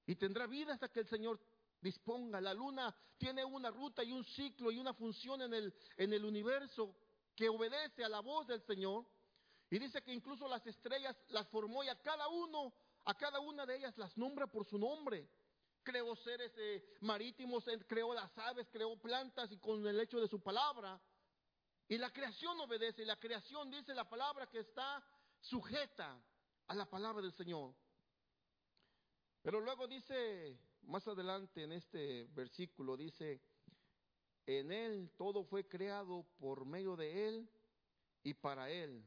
Y 0.08 0.16
tendrá 0.16 0.48
vida 0.48 0.74
hasta 0.74 0.92
que 0.92 1.02
el 1.02 1.08
Señor 1.08 1.40
disponga. 1.80 2.42
La 2.42 2.52
luna 2.52 2.96
tiene 3.20 3.46
una 3.46 3.70
ruta 3.70 4.04
y 4.04 4.12
un 4.12 4.24
ciclo 4.24 4.72
y 4.72 4.80
una 4.80 4.96
función 4.96 5.44
en 5.44 5.54
el, 5.54 5.74
en 5.98 6.14
el 6.14 6.26
universo 6.26 6.96
que 7.36 7.48
obedece 7.48 8.04
a 8.04 8.10
la 8.10 8.22
voz 8.22 8.48
del 8.48 8.64
Señor. 8.64 9.06
Y 9.70 9.78
dice 9.78 10.02
que 10.02 10.12
incluso 10.12 10.48
las 10.48 10.66
estrellas 10.66 11.16
las 11.30 11.48
formó 11.50 11.84
y 11.84 11.90
a 11.90 12.02
cada 12.02 12.28
uno, 12.28 12.74
a 13.06 13.14
cada 13.14 13.40
una 13.40 13.68
de 13.68 13.78
ellas 13.78 13.96
las 14.00 14.18
nombra 14.18 14.48
por 14.48 14.66
su 14.66 14.80
nombre. 14.80 15.30
Creó 15.84 16.16
seres 16.16 16.52
eh, 16.58 16.98
marítimos, 17.02 17.66
creó 17.88 18.14
las 18.14 18.38
aves, 18.38 18.68
creó 18.72 18.96
plantas 19.00 19.52
y 19.52 19.58
con 19.58 19.86
el 19.86 20.00
hecho 20.00 20.20
de 20.20 20.28
su 20.28 20.40
palabra. 20.42 21.02
Y 21.88 21.98
la 21.98 22.12
creación 22.12 22.60
obedece, 22.60 23.02
y 23.02 23.06
la 23.06 23.20
creación 23.20 23.70
dice 23.70 23.94
la 23.94 24.08
palabra 24.08 24.48
que 24.48 24.60
está 24.60 25.04
sujeta 25.40 26.24
a 26.68 26.76
la 26.76 26.86
palabra 26.86 27.22
del 27.22 27.34
Señor. 27.34 27.74
Pero 29.42 29.60
luego 29.60 29.88
dice, 29.88 30.58
más 30.84 31.08
adelante 31.08 31.64
en 31.64 31.74
este 31.74 32.28
versículo, 32.34 32.96
dice, 32.96 33.42
en 34.46 34.72
Él 34.72 35.12
todo 35.18 35.44
fue 35.44 35.68
creado 35.68 36.26
por 36.40 36.66
medio 36.66 36.96
de 36.96 37.28
Él 37.28 37.50
y 38.24 38.34
para 38.36 38.70
Él. 38.70 39.04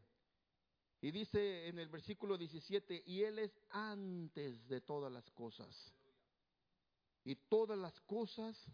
Y 1.01 1.11
dice 1.11 1.69
en 1.69 1.79
el 1.79 1.89
versículo 1.89 2.37
17, 2.37 3.03
y 3.07 3.23
Él 3.23 3.39
es 3.39 3.53
antes 3.71 4.67
de 4.69 4.81
todas 4.81 5.13
las 5.13 5.31
cosas. 5.31 5.93
Y 7.25 7.37
todas 7.37 7.79
las 7.79 7.99
cosas 8.03 8.71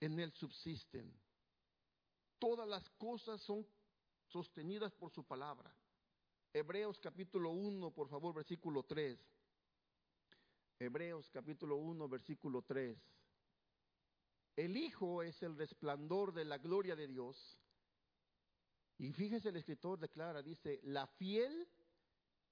en 0.00 0.18
Él 0.18 0.32
subsisten. 0.32 1.12
Todas 2.38 2.68
las 2.68 2.88
cosas 2.90 3.40
son 3.40 3.66
sostenidas 4.26 4.92
por 4.94 5.10
su 5.10 5.24
palabra. 5.24 5.72
Hebreos 6.52 6.98
capítulo 6.98 7.50
1, 7.50 7.92
por 7.92 8.08
favor, 8.08 8.34
versículo 8.34 8.82
3. 8.82 9.18
Hebreos 10.80 11.30
capítulo 11.30 11.76
1, 11.76 12.08
versículo 12.08 12.62
3. 12.62 12.98
El 14.56 14.76
Hijo 14.76 15.22
es 15.22 15.40
el 15.42 15.56
resplandor 15.56 16.32
de 16.32 16.44
la 16.44 16.58
gloria 16.58 16.96
de 16.96 17.06
Dios. 17.06 17.58
Y 18.98 19.12
fíjese, 19.12 19.50
el 19.50 19.56
escritor 19.56 20.00
declara, 20.00 20.42
dice, 20.42 20.80
la 20.82 21.06
fiel 21.06 21.68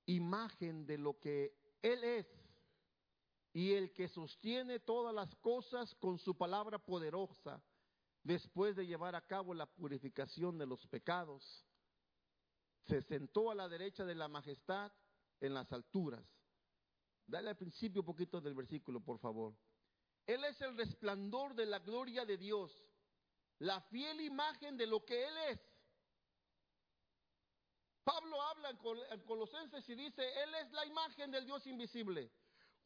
imagen 0.06 0.86
de 0.86 0.98
lo 0.98 1.18
que 1.18 1.52
Él 1.82 2.04
es 2.04 2.26
y 3.56 3.72
el 3.72 3.90
que 3.94 4.06
sostiene 4.06 4.80
todas 4.80 5.14
las 5.14 5.34
cosas 5.36 5.94
con 5.94 6.18
su 6.18 6.36
palabra 6.36 6.78
poderosa 6.78 7.64
después 8.22 8.76
de 8.76 8.86
llevar 8.86 9.14
a 9.14 9.26
cabo 9.26 9.54
la 9.54 9.64
purificación 9.64 10.58
de 10.58 10.66
los 10.66 10.86
pecados. 10.88 11.64
Se 12.86 13.00
sentó 13.00 13.50
a 13.50 13.54
la 13.54 13.66
derecha 13.66 14.04
de 14.04 14.14
la 14.14 14.28
majestad 14.28 14.92
en 15.40 15.54
las 15.54 15.72
alturas. 15.72 16.22
Dale 17.26 17.48
al 17.48 17.56
principio 17.56 18.02
un 18.02 18.06
poquito 18.06 18.42
del 18.42 18.52
versículo, 18.52 19.00
por 19.00 19.18
favor. 19.18 19.56
Él 20.26 20.44
es 20.44 20.60
el 20.60 20.76
resplandor 20.76 21.54
de 21.54 21.64
la 21.64 21.78
gloria 21.78 22.26
de 22.26 22.36
Dios, 22.36 22.70
la 23.60 23.80
fiel 23.80 24.20
imagen 24.20 24.76
de 24.76 24.86
lo 24.86 25.02
que 25.02 25.28
Él 25.28 25.38
es. 25.48 25.60
Pablo 28.04 28.42
habla 28.42 28.68
en 28.68 29.20
Colosenses 29.22 29.88
y 29.88 29.94
dice, 29.94 30.22
Él 30.42 30.54
es 30.56 30.70
la 30.72 30.84
imagen 30.84 31.30
del 31.30 31.46
Dios 31.46 31.66
invisible. 31.66 32.30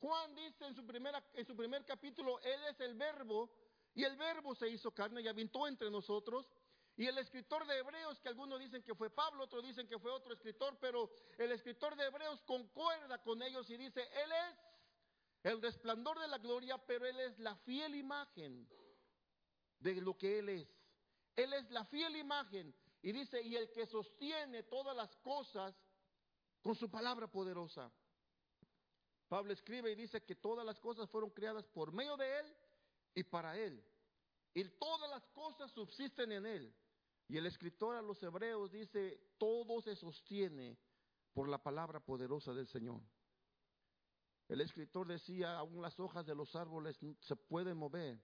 Juan 0.00 0.34
dice 0.34 0.66
en 0.66 0.74
su, 0.74 0.86
primera, 0.86 1.22
en 1.34 1.46
su 1.46 1.54
primer 1.54 1.84
capítulo, 1.84 2.40
Él 2.40 2.60
es 2.70 2.80
el 2.80 2.94
verbo, 2.94 3.50
y 3.94 4.04
el 4.04 4.16
verbo 4.16 4.54
se 4.54 4.68
hizo 4.68 4.92
carne 4.92 5.20
y 5.20 5.28
habitó 5.28 5.66
entre 5.66 5.90
nosotros. 5.90 6.50
Y 6.96 7.06
el 7.06 7.18
escritor 7.18 7.66
de 7.66 7.78
Hebreos, 7.78 8.18
que 8.20 8.28
algunos 8.28 8.58
dicen 8.58 8.82
que 8.82 8.94
fue 8.94 9.10
Pablo, 9.10 9.44
otros 9.44 9.64
dicen 9.64 9.86
que 9.86 9.98
fue 9.98 10.10
otro 10.10 10.32
escritor, 10.32 10.76
pero 10.80 11.10
el 11.38 11.52
escritor 11.52 11.96
de 11.96 12.06
Hebreos 12.06 12.42
concuerda 12.42 13.22
con 13.22 13.42
ellos 13.42 13.68
y 13.70 13.76
dice, 13.76 14.00
Él 14.00 14.32
es 14.32 15.52
el 15.52 15.62
resplandor 15.62 16.18
de 16.18 16.28
la 16.28 16.38
gloria, 16.38 16.78
pero 16.78 17.06
Él 17.06 17.18
es 17.20 17.38
la 17.38 17.56
fiel 17.56 17.94
imagen 17.94 18.68
de 19.78 19.94
lo 20.00 20.16
que 20.16 20.38
Él 20.38 20.48
es. 20.50 20.68
Él 21.36 21.52
es 21.52 21.70
la 21.70 21.84
fiel 21.86 22.16
imagen. 22.16 22.74
Y 23.02 23.12
dice, 23.12 23.42
y 23.42 23.56
el 23.56 23.70
que 23.72 23.86
sostiene 23.86 24.62
todas 24.64 24.94
las 24.94 25.14
cosas 25.16 25.74
con 26.60 26.74
su 26.74 26.90
palabra 26.90 27.26
poderosa. 27.28 27.90
Pablo 29.30 29.52
escribe 29.52 29.92
y 29.92 29.94
dice 29.94 30.24
que 30.24 30.34
todas 30.34 30.66
las 30.66 30.80
cosas 30.80 31.08
fueron 31.08 31.30
creadas 31.30 31.64
por 31.68 31.92
medio 31.92 32.16
de 32.16 32.40
Él 32.40 32.56
y 33.14 33.22
para 33.22 33.56
Él. 33.56 33.80
Y 34.52 34.64
todas 34.70 35.08
las 35.08 35.24
cosas 35.28 35.70
subsisten 35.70 36.32
en 36.32 36.46
Él. 36.46 36.74
Y 37.28 37.36
el 37.36 37.46
escritor 37.46 37.94
a 37.94 38.02
los 38.02 38.20
hebreos 38.24 38.72
dice, 38.72 39.22
todo 39.38 39.80
se 39.82 39.94
sostiene 39.94 40.76
por 41.32 41.48
la 41.48 41.62
palabra 41.62 42.00
poderosa 42.00 42.52
del 42.52 42.66
Señor. 42.66 43.00
El 44.48 44.62
escritor 44.62 45.06
decía, 45.06 45.56
aún 45.58 45.80
las 45.80 46.00
hojas 46.00 46.26
de 46.26 46.34
los 46.34 46.56
árboles 46.56 46.98
se 47.20 47.36
pueden 47.36 47.76
mover 47.76 48.20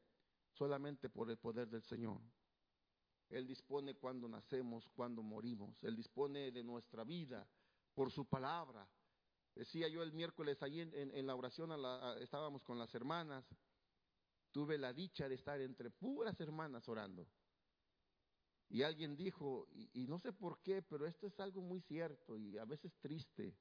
solamente 0.54 1.08
por 1.08 1.30
el 1.30 1.38
poder 1.38 1.68
del 1.68 1.84
Señor. 1.84 2.20
Él 3.28 3.46
dispone 3.46 3.94
cuando 3.94 4.28
nacemos, 4.28 4.88
cuando 4.88 5.22
morimos. 5.22 5.80
Él 5.84 5.94
dispone 5.94 6.50
de 6.50 6.64
nuestra 6.64 7.04
vida 7.04 7.46
por 7.94 8.10
su 8.10 8.24
palabra. 8.24 8.88
Decía 9.56 9.88
yo 9.88 10.02
el 10.02 10.12
miércoles 10.12 10.62
allí 10.62 10.82
en, 10.82 11.26
la 11.26 11.34
oración, 11.34 11.70
estábamos 12.20 12.62
con 12.62 12.78
las 12.78 12.94
hermanas. 12.94 13.42
Tuve 14.52 14.76
la 14.76 14.92
dicha 14.92 15.30
de 15.30 15.34
estar 15.34 15.58
entre 15.62 15.90
puras 15.90 16.38
hermanas 16.40 16.86
orando. 16.90 17.26
Y 18.68 18.82
alguien 18.82 19.16
dijo, 19.16 19.66
y, 19.72 19.88
y 20.02 20.06
no 20.08 20.18
sé 20.18 20.34
por 20.34 20.60
qué, 20.60 20.82
pero 20.82 21.06
esto 21.06 21.26
es 21.26 21.40
algo 21.40 21.62
muy 21.62 21.80
cierto 21.80 22.36
y 22.36 22.58
a 22.58 22.66
veces 22.66 22.92
triste, 22.98 23.56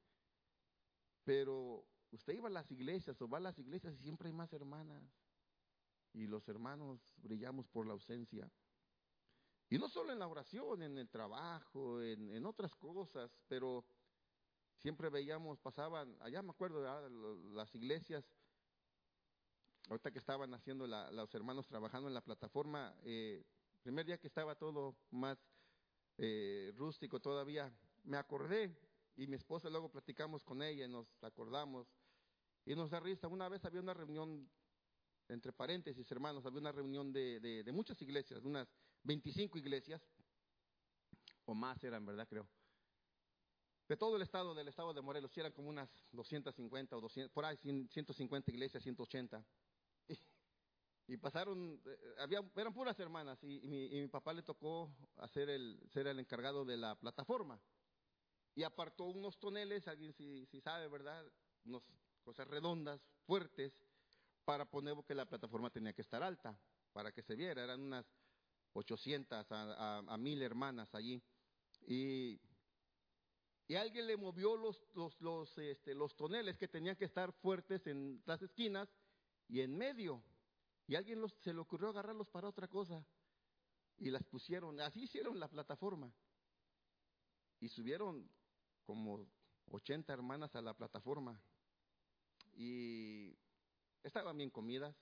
pero 1.23 1.85
usted 2.11 2.33
iba 2.33 2.49
a 2.49 2.51
las 2.51 2.69
iglesias 2.71 3.21
o 3.21 3.29
va 3.29 3.37
a 3.37 3.41
las 3.41 3.57
iglesias 3.57 3.93
y 3.93 4.03
siempre 4.03 4.27
hay 4.27 4.33
más 4.33 4.51
hermanas. 4.51 5.01
Y 6.11 6.27
los 6.27 6.45
hermanos 6.49 6.99
brillamos 7.17 7.67
por 7.67 7.87
la 7.87 7.93
ausencia. 7.93 8.51
Y 9.69 9.77
no 9.77 9.87
solo 9.87 10.11
en 10.11 10.19
la 10.19 10.27
oración, 10.27 10.81
en 10.81 10.97
el 10.97 11.09
trabajo, 11.09 12.01
en, 12.01 12.31
en 12.31 12.45
otras 12.45 12.75
cosas, 12.75 13.31
pero 13.47 13.85
siempre 14.85 15.09
veíamos, 15.09 15.57
pasaban, 15.59 16.15
allá 16.21 16.43
me 16.43 16.51
acuerdo, 16.51 16.79
¿verdad? 16.81 17.09
Las 17.55 17.73
iglesias, 17.73 18.23
ahorita 19.89 20.11
que 20.11 20.19
estaban 20.19 20.53
haciendo 20.53 20.85
la- 20.85 21.09
los 21.09 21.33
hermanos 21.33 21.65
trabajando 21.67 22.07
en 22.07 22.13
la 22.13 22.21
plataforma, 22.21 22.95
eh, 23.03 23.43
primer 23.81 24.05
día 24.05 24.19
que 24.19 24.27
estaba 24.27 24.53
todo 24.53 24.95
más 25.09 25.39
eh, 26.19 26.71
rústico 26.77 27.19
todavía, 27.19 27.75
me 28.03 28.17
acordé 28.17 28.77
y 29.15 29.25
mi 29.25 29.35
esposa 29.35 29.71
luego 29.71 29.89
platicamos 29.89 30.43
con 30.43 30.61
ella 30.61 30.85
y 30.85 30.87
nos 30.87 31.07
acordamos 31.23 31.87
y 32.63 32.75
nos 32.75 32.91
da 32.91 32.99
risa. 32.99 33.27
Una 33.27 33.49
vez 33.49 33.65
había 33.65 33.81
una 33.81 33.95
reunión, 33.95 34.47
entre 35.29 35.51
paréntesis 35.51 36.09
hermanos, 36.11 36.45
había 36.45 36.59
una 36.59 36.71
reunión 36.71 37.11
de, 37.11 37.39
de, 37.39 37.63
de 37.63 37.71
muchas 37.71 37.99
iglesias, 38.03 38.43
unas 38.43 38.67
25 39.01 39.57
iglesias, 39.57 40.07
o 41.45 41.55
más 41.55 41.83
eran, 41.83 42.05
¿verdad? 42.05 42.27
Creo. 42.29 42.47
De 43.87 43.97
todo 43.97 44.15
el 44.15 44.23
estado, 44.23 44.55
del 44.55 44.67
estado 44.67 44.93
de 44.93 45.01
Morelos, 45.01 45.31
sí 45.31 45.39
eran 45.39 45.51
como 45.51 45.69
unas 45.69 45.89
250 46.11 46.97
o 46.97 47.01
200, 47.01 47.31
por 47.31 47.45
ahí 47.45 47.55
100, 47.57 47.89
150 47.89 48.51
iglesias, 48.51 48.81
180. 48.81 49.45
Y, 50.07 50.17
y 51.07 51.17
pasaron, 51.17 51.79
eh, 51.85 52.15
había, 52.17 52.43
eran 52.55 52.73
puras 52.73 52.99
hermanas 52.99 53.43
y, 53.43 53.63
y 53.63 53.67
mi, 53.67 53.85
y 53.85 54.01
mi 54.01 54.07
papá 54.07 54.33
le 54.33 54.41
tocó 54.41 54.91
hacer 55.17 55.49
el, 55.49 55.79
ser 55.91 56.07
el 56.07 56.19
encargado 56.19 56.65
de 56.65 56.77
la 56.77 56.95
plataforma. 56.95 57.59
Y 58.55 58.63
apartó 58.63 59.03
unos 59.03 59.37
toneles, 59.37 59.87
alguien 59.87 60.13
si, 60.13 60.47
si 60.47 60.61
sabe, 60.61 60.87
¿verdad? 60.87 61.23
Unas 61.65 61.83
cosas 62.23 62.47
redondas, 62.47 62.99
fuertes, 63.27 63.85
para 64.45 64.65
poner 64.65 64.95
que 65.05 65.13
la 65.13 65.25
plataforma 65.25 65.69
tenía 65.69 65.93
que 65.93 66.01
estar 66.01 66.23
alta, 66.23 66.57
para 66.91 67.11
que 67.11 67.21
se 67.21 67.35
viera. 67.35 67.63
Eran 67.63 67.81
unas 67.81 68.05
800 68.73 69.51
a, 69.51 69.73
a, 69.73 69.97
a 69.99 70.17
mil 70.17 70.41
hermanas 70.41 70.95
allí. 70.95 71.21
Y, 71.87 72.39
y 73.67 73.75
alguien 73.75 74.05
le 74.05 74.15
movió 74.15 74.55
los, 74.55 74.83
los, 74.93 75.19
los, 75.21 75.57
este, 75.57 75.95
los 75.95 76.15
toneles 76.15 76.57
que 76.57 76.67
tenían 76.67 76.95
que 76.95 77.05
estar 77.05 77.31
fuertes 77.33 77.87
en 77.87 78.21
las 78.25 78.41
esquinas 78.41 78.87
y 79.47 79.61
en 79.61 79.75
medio. 79.75 80.23
Y 80.87 80.95
alguien 80.95 81.19
los, 81.19 81.33
se 81.41 81.51
le 81.51 81.59
ocurrió 81.59 81.89
agarrarlos 81.89 82.27
para 82.27 82.47
otra 82.47 82.67
cosa. 82.67 83.03
Y 83.97 84.11
las 84.11 84.23
pusieron, 84.23 84.79
así 84.81 85.03
hicieron 85.03 85.39
la 85.39 85.47
plataforma. 85.47 86.13
Y 87.59 87.69
subieron 87.69 88.29
como 88.83 89.25
80 89.71 90.13
hermanas 90.13 90.55
a 90.55 90.61
la 90.61 90.75
plataforma. 90.75 91.41
Y 92.53 93.35
estaban 94.03 94.37
bien 94.37 94.51
comidas. 94.51 94.95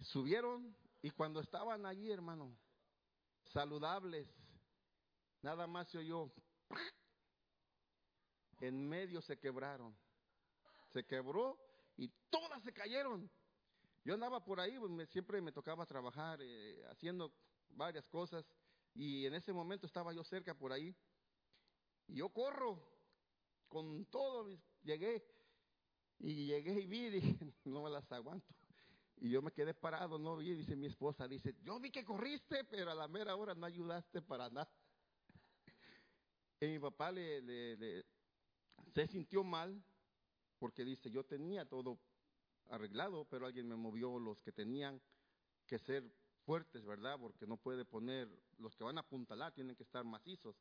Subieron 0.00 0.76
y 1.02 1.10
cuando 1.10 1.40
estaban 1.40 1.86
allí, 1.86 2.10
hermano, 2.12 2.56
saludables, 3.46 4.28
nada 5.42 5.66
más 5.66 5.88
se 5.88 5.98
oyó. 5.98 6.30
En 8.60 8.88
medio 8.88 9.20
se 9.20 9.38
quebraron. 9.38 9.96
Se 10.92 11.04
quebró 11.04 11.58
y 11.96 12.08
todas 12.30 12.62
se 12.62 12.72
cayeron. 12.72 13.30
Yo 14.04 14.14
andaba 14.14 14.44
por 14.44 14.60
ahí, 14.60 14.78
pues, 14.78 15.08
siempre 15.10 15.40
me 15.40 15.52
tocaba 15.52 15.84
trabajar 15.86 16.38
eh, 16.40 16.82
haciendo 16.90 17.32
varias 17.68 18.08
cosas 18.08 18.44
y 18.94 19.26
en 19.26 19.34
ese 19.34 19.52
momento 19.52 19.86
estaba 19.86 20.12
yo 20.12 20.24
cerca 20.24 20.54
por 20.54 20.72
ahí 20.72 20.96
y 22.06 22.14
yo 22.16 22.30
corro 22.30 22.82
con 23.68 24.06
todo, 24.06 24.48
llegué 24.82 25.22
y 26.18 26.46
llegué 26.46 26.80
y 26.80 26.86
vi, 26.86 27.10
dije, 27.10 27.36
no 27.64 27.82
me 27.82 27.90
las 27.90 28.10
aguanto. 28.10 28.54
Y 29.20 29.30
yo 29.30 29.42
me 29.42 29.50
quedé 29.50 29.74
parado, 29.74 30.18
no 30.18 30.36
vi, 30.36 30.54
dice 30.54 30.76
mi 30.76 30.86
esposa, 30.86 31.26
dice, 31.26 31.54
yo 31.62 31.78
vi 31.80 31.90
que 31.90 32.04
corriste, 32.04 32.64
pero 32.64 32.90
a 32.92 32.94
la 32.94 33.08
mera 33.08 33.34
hora 33.34 33.54
no 33.54 33.66
ayudaste 33.66 34.22
para 34.22 34.48
nada. 34.48 34.70
Y 36.60 36.66
mi 36.66 36.78
papá 36.78 37.12
le, 37.12 38.04
se 38.94 39.06
sintió 39.08 39.44
mal 39.44 39.84
porque 40.58 40.84
dice, 40.84 41.10
yo 41.10 41.24
tenía 41.26 41.68
todo 41.68 42.00
arreglado, 42.66 43.28
pero 43.28 43.46
alguien 43.46 43.68
me 43.68 43.76
movió 43.76 44.18
los 44.18 44.42
que 44.42 44.52
tenían 44.52 45.02
que 45.66 45.78
ser 45.78 46.12
fuertes, 46.44 46.84
¿verdad? 46.86 47.18
Porque 47.20 47.46
no 47.46 47.58
puede 47.62 47.84
poner, 47.84 48.28
los 48.58 48.76
que 48.76 48.84
van 48.84 48.98
a 48.98 49.02
apuntalar 49.02 49.54
tienen 49.54 49.76
que 49.76 49.84
estar 49.84 50.04
macizos. 50.04 50.56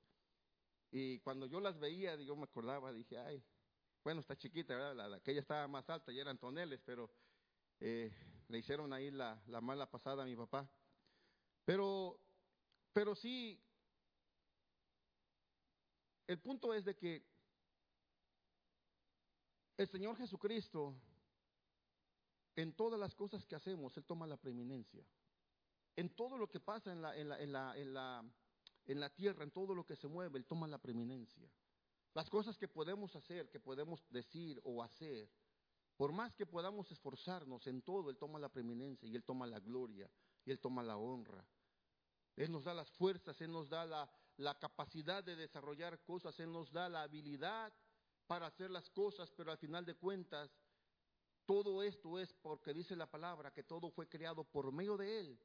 Y 0.92 1.20
cuando 1.22 1.48
yo 1.48 1.62
las 1.62 1.80
veía, 1.80 2.16
yo 2.18 2.36
me 2.36 2.46
acordaba, 2.46 2.94
dije, 2.94 3.18
ay, 3.20 3.46
bueno, 4.04 4.22
está 4.22 4.38
chiquita, 4.38 4.76
¿verdad? 4.76 4.96
La, 4.96 5.10
la- 5.10 5.18
aquella 5.18 5.42
estaba 5.42 5.68
más 5.68 5.90
alta 5.90 6.12
y 6.14 6.20
eran 6.20 6.40
toneles, 6.40 6.82
pero 6.86 7.12
eh, 7.80 8.14
le 8.50 8.60
hicieron 8.60 8.94
ahí 8.94 9.12
la, 9.12 9.44
la 9.48 9.62
mala 9.62 9.92
pasada 9.92 10.24
a 10.24 10.28
mi 10.28 10.36
papá. 10.36 10.72
Pero, 11.66 12.22
pero 12.94 13.16
sí, 13.16 13.67
el 16.28 16.40
punto 16.40 16.74
es 16.74 16.84
de 16.84 16.96
que 16.96 17.26
el 19.78 19.88
Señor 19.88 20.18
Jesucristo, 20.18 20.94
en 22.56 22.74
todas 22.74 23.00
las 23.00 23.16
cosas 23.16 23.46
que 23.46 23.56
hacemos, 23.56 23.96
Él 23.96 24.06
toma 24.06 24.28
la 24.28 24.38
preeminencia. 24.38 25.06
En 25.96 26.14
todo 26.16 26.38
lo 26.38 26.50
que 26.50 26.60
pasa 26.60 26.92
en 26.92 27.02
la, 27.02 27.14
tierra, 29.16 29.44
en 29.44 29.52
todo 29.52 29.74
lo 29.74 29.86
que 29.86 29.96
se 29.96 30.08
mueve, 30.08 30.38
Él 30.38 30.46
toma 30.46 30.68
la 30.68 30.80
preeminencia. 30.80 31.50
Las 32.14 32.30
cosas 32.30 32.58
que 32.58 32.68
podemos 32.68 33.16
hacer, 33.16 33.50
que 33.50 33.60
podemos 33.60 34.04
decir 34.10 34.60
o 34.64 34.84
hacer, 34.84 35.30
por 35.96 36.12
más 36.12 36.36
que 36.36 36.46
podamos 36.46 36.92
esforzarnos 36.92 37.68
en 37.68 37.82
todo, 37.84 38.10
Él 38.10 38.18
toma 38.18 38.40
la 38.40 38.50
preeminencia 38.50 39.08
y 39.08 39.16
Él 39.16 39.24
toma 39.24 39.48
la 39.48 39.60
gloria 39.60 40.10
y 40.44 40.52
Él 40.52 40.60
toma 40.60 40.84
la 40.84 40.98
honra. 40.98 41.46
Él 42.36 42.52
nos 42.52 42.66
da 42.66 42.74
las 42.74 42.92
fuerzas, 42.92 43.40
Él 43.42 43.52
nos 43.52 43.70
da 43.70 43.86
la, 43.86 44.12
la 44.38 44.58
capacidad 44.58 45.24
de 45.24 45.36
desarrollar 45.36 46.04
cosas, 46.04 46.40
Él 46.40 46.52
nos 46.52 46.72
da 46.72 46.90
la 46.90 47.04
habilidad 47.04 47.74
para 48.28 48.48
hacer 48.48 48.70
las 48.70 48.90
cosas, 48.90 49.32
pero 49.32 49.52
al 49.52 49.58
final 49.58 49.86
de 49.86 49.96
cuentas, 49.96 50.52
todo 51.46 51.82
esto 51.82 52.20
es 52.20 52.34
porque 52.34 52.74
dice 52.74 52.96
la 52.96 53.10
palabra 53.10 53.52
que 53.52 53.64
todo 53.64 53.90
fue 53.90 54.08
creado 54.08 54.44
por 54.44 54.72
medio 54.72 54.98
de 54.98 55.20
Él 55.20 55.40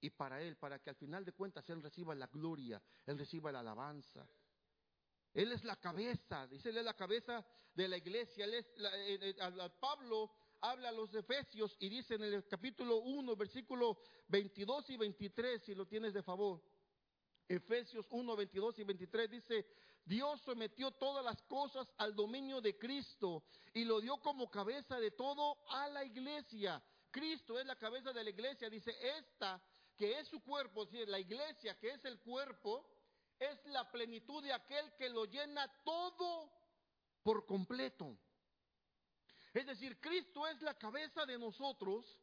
y 0.00 0.10
para 0.10 0.40
Él, 0.40 0.56
para 0.56 0.78
que 0.78 0.90
al 0.90 0.96
final 0.96 1.24
de 1.24 1.32
cuentas 1.32 1.68
Él 1.68 1.82
reciba 1.82 2.14
la 2.14 2.28
gloria, 2.28 2.82
Él 3.06 3.18
reciba 3.18 3.52
la 3.52 3.60
alabanza. 3.60 4.26
Él 5.32 5.52
es 5.52 5.62
la 5.64 5.76
cabeza, 5.76 6.46
dice 6.46 6.70
Él 6.70 6.78
es 6.78 6.84
la 6.84 6.96
cabeza 6.96 7.44
de 7.74 7.88
la 7.88 7.96
iglesia. 7.96 8.46
Eh, 8.46 8.64
eh, 8.76 9.70
Pablo 9.78 10.30
habla 10.60 10.88
a 10.88 10.92
los 10.92 11.14
Efesios 11.14 11.76
y 11.78 11.88
dice 11.88 12.14
en 12.14 12.22
el 12.22 12.46
capítulo 12.46 12.98
1, 12.98 13.36
versículo 13.36 13.98
22 14.28 14.90
y 14.90 14.96
23, 14.96 15.62
si 15.62 15.74
lo 15.74 15.86
tienes 15.86 16.14
de 16.14 16.22
favor. 16.22 16.62
Efesios 17.50 18.06
1, 18.10 18.36
22 18.36 18.78
y 18.78 18.84
23 18.84 19.28
dice, 19.28 19.66
Dios 20.04 20.40
sometió 20.42 20.92
todas 20.92 21.24
las 21.24 21.42
cosas 21.42 21.92
al 21.98 22.14
dominio 22.14 22.60
de 22.60 22.78
Cristo 22.78 23.42
y 23.74 23.84
lo 23.84 24.00
dio 24.00 24.18
como 24.18 24.48
cabeza 24.48 25.00
de 25.00 25.10
todo 25.10 25.58
a 25.68 25.88
la 25.88 26.04
iglesia. 26.04 26.80
Cristo 27.10 27.58
es 27.58 27.66
la 27.66 27.74
cabeza 27.74 28.12
de 28.12 28.22
la 28.22 28.30
iglesia, 28.30 28.70
dice, 28.70 28.94
esta 29.18 29.60
que 29.96 30.20
es 30.20 30.28
su 30.28 30.40
cuerpo, 30.44 30.84
es 30.84 30.92
decir, 30.92 31.08
la 31.08 31.18
iglesia 31.18 31.76
que 31.76 31.90
es 31.90 32.04
el 32.04 32.20
cuerpo, 32.20 32.88
es 33.40 33.66
la 33.66 33.90
plenitud 33.90 34.44
de 34.44 34.52
aquel 34.52 34.94
que 34.94 35.08
lo 35.08 35.24
llena 35.24 35.66
todo 35.82 36.52
por 37.24 37.46
completo. 37.46 38.16
Es 39.52 39.66
decir, 39.66 39.98
Cristo 40.00 40.46
es 40.46 40.62
la 40.62 40.78
cabeza 40.78 41.26
de 41.26 41.36
nosotros. 41.36 42.19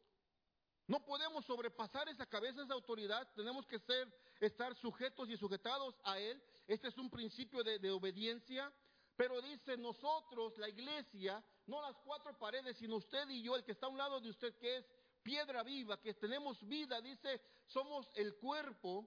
No 0.88 1.04
podemos 1.04 1.44
sobrepasar 1.44 2.08
esa 2.08 2.24
cabeza, 2.24 2.62
esa 2.62 2.72
autoridad. 2.72 3.28
Tenemos 3.36 3.66
que 3.66 3.78
ser, 3.78 4.08
estar 4.40 4.74
sujetos 4.74 5.28
y 5.28 5.36
sujetados 5.36 5.94
a 6.02 6.18
Él. 6.18 6.42
Este 6.66 6.88
es 6.88 6.96
un 6.96 7.10
principio 7.10 7.62
de, 7.62 7.78
de 7.78 7.90
obediencia. 7.90 8.72
Pero 9.14 9.42
dice 9.42 9.76
nosotros, 9.76 10.56
la 10.56 10.68
iglesia, 10.68 11.44
no 11.66 11.82
las 11.82 11.96
cuatro 11.98 12.38
paredes, 12.38 12.78
sino 12.78 12.96
usted 12.96 13.28
y 13.28 13.42
yo, 13.42 13.54
el 13.54 13.64
que 13.64 13.72
está 13.72 13.86
a 13.86 13.90
un 13.90 13.98
lado 13.98 14.18
de 14.20 14.30
usted, 14.30 14.56
que 14.56 14.78
es 14.78 14.86
piedra 15.22 15.62
viva, 15.62 16.00
que 16.00 16.14
tenemos 16.14 16.66
vida, 16.66 17.00
dice, 17.02 17.40
somos 17.66 18.08
el 18.14 18.36
cuerpo 18.36 19.06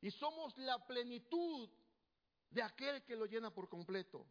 y 0.00 0.10
somos 0.10 0.56
la 0.58 0.84
plenitud 0.84 1.70
de 2.50 2.62
aquel 2.62 3.04
que 3.04 3.14
lo 3.14 3.26
llena 3.26 3.54
por 3.54 3.68
completo. 3.68 4.26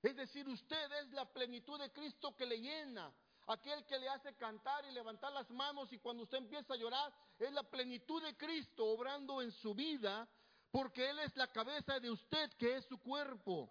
Es 0.00 0.14
decir, 0.14 0.46
usted 0.46 0.92
es 0.92 1.10
la 1.12 1.24
plenitud 1.32 1.80
de 1.80 1.90
Cristo 1.90 2.36
que 2.36 2.46
le 2.46 2.60
llena. 2.60 3.12
Aquel 3.46 3.84
que 3.84 3.98
le 3.98 4.08
hace 4.08 4.34
cantar 4.36 4.86
y 4.86 4.92
levantar 4.92 5.32
las 5.32 5.50
manos 5.50 5.92
y 5.92 5.98
cuando 5.98 6.22
usted 6.22 6.38
empieza 6.38 6.74
a 6.74 6.76
llorar, 6.76 7.12
es 7.38 7.52
la 7.52 7.62
plenitud 7.62 8.22
de 8.22 8.36
Cristo 8.36 8.86
obrando 8.86 9.42
en 9.42 9.52
su 9.52 9.74
vida, 9.74 10.26
porque 10.70 11.10
Él 11.10 11.18
es 11.18 11.36
la 11.36 11.52
cabeza 11.52 12.00
de 12.00 12.10
usted 12.10 12.50
que 12.54 12.76
es 12.76 12.86
su 12.86 12.98
cuerpo. 12.98 13.70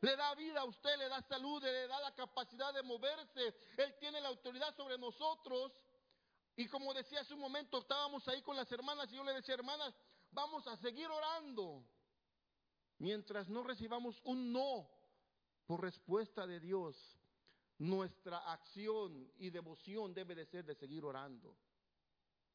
Le 0.00 0.16
da 0.16 0.34
vida 0.34 0.60
a 0.60 0.64
usted, 0.64 0.96
le 0.98 1.08
da 1.08 1.22
salud, 1.22 1.62
le 1.62 1.86
da 1.86 2.00
la 2.00 2.12
capacidad 2.12 2.74
de 2.74 2.82
moverse. 2.82 3.54
Él 3.76 3.94
tiene 4.00 4.20
la 4.20 4.28
autoridad 4.28 4.74
sobre 4.74 4.98
nosotros. 4.98 5.72
Y 6.56 6.66
como 6.66 6.92
decía 6.92 7.20
hace 7.20 7.34
un 7.34 7.40
momento, 7.40 7.78
estábamos 7.78 8.26
ahí 8.26 8.42
con 8.42 8.56
las 8.56 8.70
hermanas 8.72 9.12
y 9.12 9.16
yo 9.16 9.22
le 9.22 9.32
decía, 9.32 9.54
hermanas, 9.54 9.94
vamos 10.32 10.66
a 10.66 10.76
seguir 10.78 11.06
orando. 11.06 11.84
Mientras 12.98 13.48
no 13.48 13.62
recibamos 13.62 14.20
un 14.24 14.52
no 14.52 14.90
por 15.66 15.80
respuesta 15.80 16.46
de 16.46 16.58
Dios, 16.58 16.96
nuestra 17.78 18.38
acción 18.52 19.32
y 19.38 19.50
devoción 19.50 20.14
debe 20.14 20.34
de 20.34 20.46
ser 20.46 20.64
de 20.64 20.74
seguir 20.74 21.04
orando. 21.04 21.56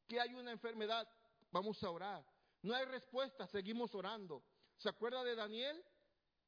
Que 0.06 0.20
hay 0.20 0.34
una 0.34 0.52
enfermedad, 0.52 1.08
vamos 1.50 1.82
a 1.82 1.90
orar. 1.90 2.24
No 2.62 2.74
hay 2.74 2.84
respuesta, 2.86 3.46
seguimos 3.46 3.94
orando. 3.94 4.42
¿Se 4.76 4.88
acuerda 4.88 5.22
de 5.22 5.34
Daniel? 5.34 5.84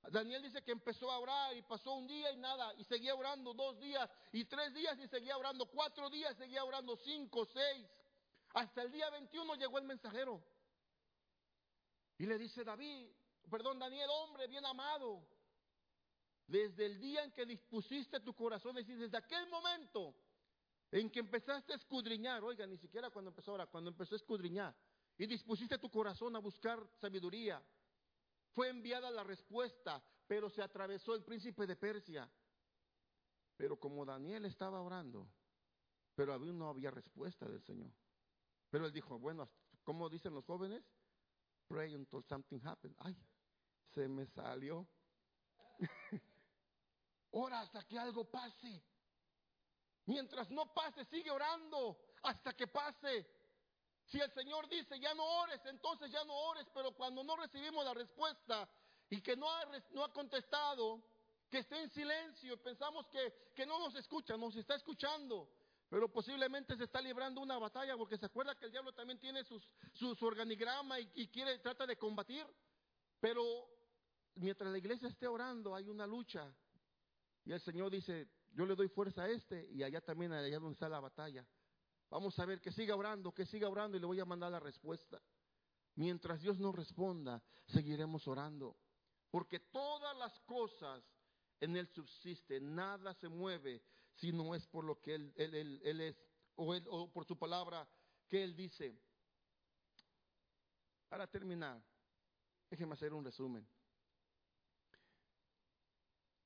Daniel 0.08 0.42
dice 0.42 0.62
que 0.62 0.72
empezó 0.72 1.10
a 1.10 1.18
orar 1.18 1.54
y 1.56 1.62
pasó 1.62 1.92
un 1.92 2.06
día 2.06 2.32
y 2.32 2.36
nada, 2.38 2.74
y 2.78 2.84
seguía 2.84 3.14
orando 3.14 3.52
dos 3.52 3.78
días 3.78 4.08
y 4.32 4.44
tres 4.46 4.72
días 4.72 4.98
y 4.98 5.06
seguía 5.08 5.36
orando, 5.36 5.66
cuatro 5.66 6.08
días 6.08 6.36
seguía 6.36 6.64
orando, 6.64 6.96
cinco, 6.96 7.44
seis. 7.44 7.86
Hasta 8.54 8.82
el 8.82 8.90
día 8.90 9.10
21 9.10 9.54
llegó 9.56 9.78
el 9.78 9.84
mensajero. 9.84 10.42
Y 12.18 12.26
le 12.26 12.38
dice 12.38 12.64
David, 12.64 13.08
perdón, 13.50 13.78
Daniel, 13.78 14.08
hombre 14.10 14.46
bien 14.46 14.64
amado, 14.64 15.22
desde 16.50 16.84
el 16.86 16.98
día 16.98 17.22
en 17.22 17.30
que 17.30 17.46
dispusiste 17.46 18.18
tu 18.20 18.34
corazón, 18.34 18.76
es 18.76 18.84
decir, 18.86 19.00
desde 19.00 19.16
aquel 19.16 19.48
momento 19.48 20.16
en 20.90 21.08
que 21.08 21.20
empezaste 21.20 21.72
a 21.72 21.76
escudriñar, 21.76 22.42
oiga, 22.42 22.66
ni 22.66 22.76
siquiera 22.76 23.08
cuando 23.10 23.30
empezó 23.30 23.52
ahora, 23.52 23.66
cuando 23.68 23.88
empezó 23.88 24.16
a 24.16 24.18
escudriñar, 24.18 24.74
y 25.16 25.26
dispusiste 25.26 25.78
tu 25.78 25.88
corazón 25.88 26.34
a 26.34 26.40
buscar 26.40 26.84
sabiduría, 27.00 27.62
fue 28.52 28.68
enviada 28.68 29.12
la 29.12 29.22
respuesta, 29.22 30.02
pero 30.26 30.50
se 30.50 30.60
atravesó 30.60 31.14
el 31.14 31.22
príncipe 31.22 31.68
de 31.68 31.76
Persia. 31.76 32.28
Pero 33.56 33.78
como 33.78 34.04
Daniel 34.04 34.44
estaba 34.46 34.80
orando, 34.80 35.30
pero 36.16 36.32
aún 36.32 36.58
no 36.58 36.68
había 36.68 36.90
respuesta 36.90 37.46
del 37.46 37.62
Señor. 37.62 37.92
Pero 38.70 38.86
él 38.86 38.92
dijo, 38.92 39.20
bueno, 39.20 39.48
¿cómo 39.84 40.08
dicen 40.08 40.34
los 40.34 40.44
jóvenes? 40.44 40.82
Pray 41.68 41.94
until 41.94 42.24
something 42.24 42.58
happens. 42.64 42.96
Ay, 42.98 43.16
se 43.94 44.08
me 44.08 44.26
salió. 44.26 44.88
Ora 47.32 47.60
hasta 47.60 47.82
que 47.86 47.98
algo 47.98 48.24
pase. 48.24 48.82
Mientras 50.06 50.50
no 50.50 50.72
pase, 50.74 51.04
sigue 51.04 51.30
orando 51.30 51.98
hasta 52.22 52.54
que 52.54 52.66
pase. 52.66 53.26
Si 54.06 54.18
el 54.18 54.30
Señor 54.32 54.68
dice, 54.68 54.98
ya 54.98 55.14
no 55.14 55.24
ores, 55.42 55.60
entonces 55.66 56.10
ya 56.10 56.24
no 56.24 56.34
ores, 56.34 56.66
pero 56.74 56.92
cuando 56.92 57.22
no 57.22 57.36
recibimos 57.36 57.84
la 57.84 57.94
respuesta 57.94 58.68
y 59.08 59.20
que 59.20 59.36
no 59.36 59.48
ha, 59.48 59.64
no 59.90 60.04
ha 60.04 60.12
contestado, 60.12 61.04
que 61.48 61.58
esté 61.58 61.80
en 61.80 61.90
silencio, 61.90 62.60
pensamos 62.60 63.06
que, 63.08 63.52
que 63.54 63.66
no 63.66 63.78
nos 63.78 63.94
escucha, 63.94 64.36
nos 64.36 64.56
está 64.56 64.74
escuchando, 64.74 65.48
pero 65.88 66.08
posiblemente 66.08 66.76
se 66.76 66.84
está 66.84 67.00
librando 67.00 67.40
una 67.40 67.58
batalla 67.58 67.96
porque 67.96 68.18
se 68.18 68.26
acuerda 68.26 68.56
que 68.56 68.66
el 68.66 68.72
diablo 68.72 68.92
también 68.92 69.18
tiene 69.20 69.44
sus, 69.44 69.68
su, 69.92 70.16
organigrama 70.26 70.98
y, 70.98 71.10
y, 71.14 71.28
quiere, 71.28 71.58
trata 71.58 71.86
de 71.86 71.96
combatir, 71.96 72.46
pero 73.20 73.68
mientras 74.34 74.70
la 74.70 74.78
iglesia 74.78 75.08
esté 75.08 75.28
orando 75.28 75.74
hay 75.74 75.88
una 75.88 76.06
lucha 76.06 76.52
y 77.50 77.52
el 77.52 77.60
Señor 77.60 77.90
dice, 77.90 78.28
yo 78.52 78.64
le 78.64 78.76
doy 78.76 78.86
fuerza 78.86 79.24
a 79.24 79.28
este 79.28 79.68
y 79.72 79.82
allá 79.82 80.00
también, 80.00 80.30
allá 80.32 80.60
donde 80.60 80.74
está 80.74 80.88
la 80.88 81.00
batalla. 81.00 81.44
Vamos 82.08 82.38
a 82.38 82.46
ver 82.46 82.60
que 82.60 82.70
siga 82.70 82.94
orando, 82.94 83.34
que 83.34 83.44
siga 83.44 83.68
orando 83.68 83.96
y 83.96 84.00
le 84.00 84.06
voy 84.06 84.20
a 84.20 84.24
mandar 84.24 84.52
la 84.52 84.60
respuesta. 84.60 85.20
Mientras 85.96 86.40
Dios 86.40 86.60
no 86.60 86.70
responda, 86.70 87.42
seguiremos 87.66 88.28
orando. 88.28 88.76
Porque 89.32 89.58
todas 89.58 90.16
las 90.16 90.38
cosas 90.42 91.02
en 91.58 91.76
Él 91.76 91.88
subsisten, 91.88 92.72
nada 92.72 93.14
se 93.14 93.28
mueve 93.28 93.82
si 94.12 94.30
no 94.30 94.54
es 94.54 94.64
por 94.68 94.84
lo 94.84 95.00
que 95.00 95.16
Él, 95.16 95.32
él, 95.34 96.00
es 96.02 96.22
o, 96.54 96.72
él, 96.72 96.86
o 96.88 97.10
por 97.10 97.24
su 97.24 97.36
palabra 97.36 97.88
que 98.28 98.44
Él 98.44 98.54
dice. 98.54 98.96
Para 101.08 101.26
terminar, 101.26 101.82
déjeme 102.70 102.92
hacer 102.92 103.12
un 103.12 103.24
resumen. 103.24 103.68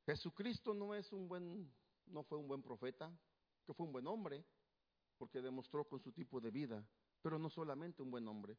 Jesucristo 0.06 0.74
no 0.74 0.94
es 0.94 1.12
un 1.12 1.28
buen, 1.28 1.72
no 2.06 2.22
fue 2.24 2.38
un 2.38 2.46
buen 2.46 2.62
profeta, 2.62 3.10
que 3.64 3.72
fue 3.72 3.86
un 3.86 3.92
buen 3.92 4.06
hombre, 4.06 4.44
porque 5.16 5.40
demostró 5.40 5.86
con 5.86 6.00
su 6.00 6.12
tipo 6.12 6.40
de 6.40 6.50
vida, 6.50 6.86
pero 7.22 7.38
no 7.38 7.48
solamente 7.48 8.02
un 8.02 8.10
buen 8.10 8.28
hombre. 8.28 8.56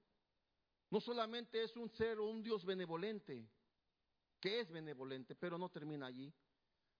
No 0.89 0.99
solamente 0.99 1.63
es 1.63 1.75
un 1.75 1.89
ser 1.89 2.19
o 2.19 2.25
un 2.25 2.41
Dios 2.41 2.65
benevolente, 2.65 3.47
que 4.39 4.59
es 4.59 4.71
benevolente, 4.71 5.35
pero 5.35 5.57
no 5.57 5.69
termina 5.69 6.07
allí. 6.07 6.33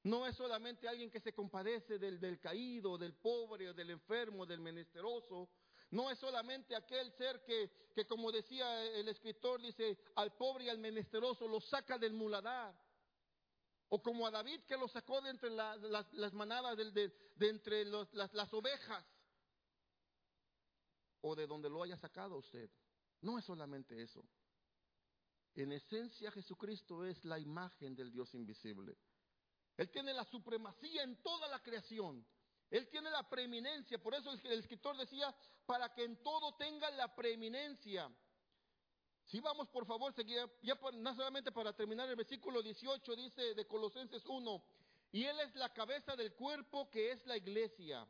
No 0.03 0.27
es 0.27 0.35
solamente 0.35 0.87
alguien 0.87 1.09
que 1.09 1.19
se 1.19 1.33
compadece 1.33 1.97
del, 1.97 2.19
del 2.19 2.39
caído, 2.39 2.97
del 2.97 3.15
pobre, 3.15 3.73
del 3.73 3.89
enfermo, 3.89 4.45
del 4.45 4.59
menesteroso. 4.59 5.49
No 5.89 6.11
es 6.11 6.19
solamente 6.19 6.75
aquel 6.75 7.11
ser 7.13 7.43
que, 7.43 7.71
que, 7.95 8.05
como 8.05 8.31
decía 8.31 8.85
el 8.85 9.07
escritor, 9.07 9.61
dice, 9.61 9.97
al 10.15 10.35
pobre 10.35 10.65
y 10.65 10.69
al 10.69 10.77
menesteroso 10.77 11.47
lo 11.47 11.59
saca 11.59 11.97
del 11.97 12.13
muladar. 12.13 12.75
O 13.89 14.01
como 14.01 14.25
a 14.25 14.31
David 14.31 14.61
que 14.67 14.77
lo 14.77 14.87
sacó 14.87 15.21
de 15.21 15.29
entre 15.29 15.49
las 15.51 16.33
manadas, 16.33 16.75
de, 16.77 17.11
entre 17.39 17.85
las, 17.85 18.33
las 18.33 18.53
ovejas 18.53 19.05
o 21.21 21.35
de 21.35 21.47
donde 21.47 21.69
lo 21.69 21.83
haya 21.83 21.97
sacado 21.97 22.37
usted. 22.37 22.69
No 23.21 23.37
es 23.37 23.45
solamente 23.45 24.01
eso. 24.01 24.23
En 25.55 25.71
esencia 25.71 26.31
Jesucristo 26.31 27.05
es 27.05 27.23
la 27.23 27.39
imagen 27.39 27.95
del 27.95 28.11
Dios 28.11 28.33
invisible. 28.33 28.97
Él 29.77 29.89
tiene 29.89 30.13
la 30.13 30.25
supremacía 30.25 31.03
en 31.03 31.21
toda 31.21 31.47
la 31.47 31.61
creación. 31.61 32.25
Él 32.69 32.89
tiene 32.89 33.09
la 33.09 33.27
preeminencia. 33.29 34.01
Por 34.01 34.13
eso 34.15 34.31
el 34.31 34.59
escritor 34.59 34.97
decía, 34.97 35.33
para 35.65 35.93
que 35.93 36.03
en 36.03 36.21
todo 36.23 36.55
tenga 36.55 36.89
la 36.91 37.13
preeminencia. 37.15 38.09
Si 39.25 39.39
vamos, 39.39 39.67
por 39.69 39.85
favor, 39.85 40.13
ya, 40.25 40.49
ya 40.61 40.79
no 40.93 41.15
solamente 41.15 41.51
para 41.51 41.73
terminar 41.73 42.07
el 42.09 42.15
versículo 42.15 42.61
18, 42.61 43.15
dice 43.15 43.53
de 43.55 43.67
Colosenses 43.67 44.23
1, 44.25 44.63
y 45.11 45.23
Él 45.23 45.39
es 45.39 45.55
la 45.55 45.73
cabeza 45.73 46.15
del 46.15 46.33
cuerpo 46.33 46.89
que 46.89 47.11
es 47.11 47.25
la 47.25 47.37
iglesia 47.37 48.07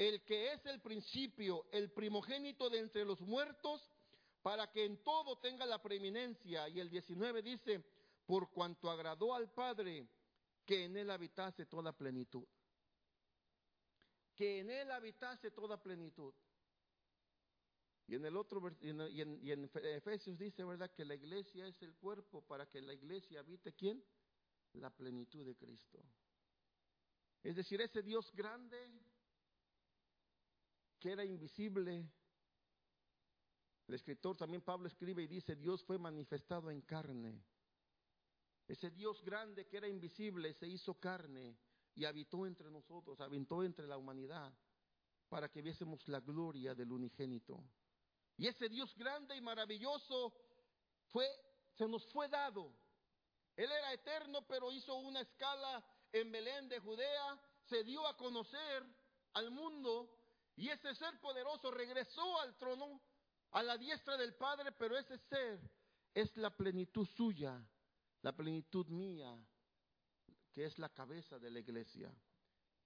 el 0.00 0.22
que 0.22 0.54
es 0.54 0.64
el 0.64 0.80
principio, 0.80 1.66
el 1.72 1.90
primogénito 1.90 2.70
de 2.70 2.78
entre 2.78 3.04
los 3.04 3.20
muertos, 3.20 3.86
para 4.40 4.72
que 4.72 4.86
en 4.86 4.96
todo 5.04 5.36
tenga 5.36 5.66
la 5.66 5.82
preeminencia. 5.82 6.66
Y 6.70 6.80
el 6.80 6.88
19 6.88 7.42
dice, 7.42 7.84
por 8.24 8.50
cuanto 8.50 8.90
agradó 8.90 9.34
al 9.34 9.50
Padre 9.52 10.08
que 10.64 10.84
en 10.84 10.96
él 10.96 11.10
habitase 11.10 11.66
toda 11.66 11.92
plenitud. 11.92 12.46
Que 14.34 14.60
en 14.60 14.70
él 14.70 14.90
habitase 14.90 15.50
toda 15.50 15.76
plenitud. 15.82 16.32
Y 18.10 18.16
en 18.16 18.24
el 18.24 18.36
otro, 18.36 18.60
y 18.80 18.90
en, 18.90 19.70
Efesios 19.72 20.36
dice, 20.36 20.64
¿verdad? 20.64 20.90
Que 20.90 21.04
la 21.04 21.14
iglesia 21.14 21.68
es 21.68 21.80
el 21.80 21.94
cuerpo 21.94 22.42
para 22.42 22.66
que 22.66 22.82
la 22.82 22.92
iglesia 22.92 23.38
habite 23.38 23.72
quién? 23.72 24.04
La 24.72 24.90
plenitud 24.90 25.46
de 25.46 25.54
Cristo. 25.54 26.04
Es 27.40 27.54
decir, 27.54 27.80
ese 27.80 28.02
Dios 28.02 28.32
grande, 28.34 28.76
que 30.98 31.12
era 31.12 31.24
invisible. 31.24 32.04
El 33.86 33.94
escritor 33.94 34.36
también 34.36 34.62
Pablo 34.62 34.88
escribe 34.88 35.22
y 35.22 35.28
dice, 35.28 35.54
Dios 35.54 35.84
fue 35.84 35.96
manifestado 35.96 36.68
en 36.68 36.80
carne. 36.80 37.40
Ese 38.66 38.90
Dios 38.90 39.22
grande 39.22 39.68
que 39.68 39.76
era 39.76 39.86
invisible 39.86 40.52
se 40.54 40.66
hizo 40.66 40.94
carne 40.94 41.56
y 41.94 42.06
habitó 42.06 42.44
entre 42.44 42.72
nosotros, 42.72 43.20
habitó 43.20 43.62
entre 43.62 43.86
la 43.86 43.96
humanidad 43.96 44.52
para 45.28 45.48
que 45.48 45.62
viésemos 45.62 46.08
la 46.08 46.18
gloria 46.18 46.74
del 46.74 46.90
unigénito. 46.90 47.62
Y 48.40 48.46
ese 48.48 48.70
Dios 48.70 48.96
grande 48.96 49.36
y 49.36 49.40
maravilloso 49.42 50.32
fue, 51.08 51.28
se 51.76 51.86
nos 51.86 52.02
fue 52.06 52.26
dado. 52.26 52.74
Él 53.54 53.70
era 53.70 53.92
eterno, 53.92 54.46
pero 54.48 54.72
hizo 54.72 54.94
una 54.94 55.20
escala 55.20 55.84
en 56.10 56.32
Belén 56.32 56.66
de 56.66 56.78
Judea, 56.78 57.38
se 57.68 57.84
dio 57.84 58.06
a 58.06 58.16
conocer 58.16 58.82
al 59.34 59.50
mundo 59.50 60.10
y 60.56 60.70
ese 60.70 60.94
ser 60.94 61.20
poderoso 61.20 61.70
regresó 61.70 62.40
al 62.40 62.56
trono, 62.56 63.02
a 63.50 63.62
la 63.62 63.76
diestra 63.76 64.16
del 64.16 64.34
Padre, 64.36 64.72
pero 64.72 64.96
ese 64.96 65.18
ser 65.18 65.60
es 66.14 66.34
la 66.38 66.48
plenitud 66.48 67.06
suya, 67.08 67.62
la 68.22 68.34
plenitud 68.34 68.86
mía, 68.86 69.36
que 70.50 70.64
es 70.64 70.78
la 70.78 70.88
cabeza 70.88 71.38
de 71.38 71.50
la 71.50 71.58
iglesia. 71.58 72.10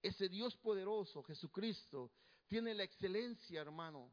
Ese 0.01 0.27
Dios 0.27 0.57
poderoso, 0.57 1.23
Jesucristo, 1.23 2.11
tiene 2.45 2.73
la 2.73 2.83
excelencia, 2.83 3.61
hermano. 3.61 4.11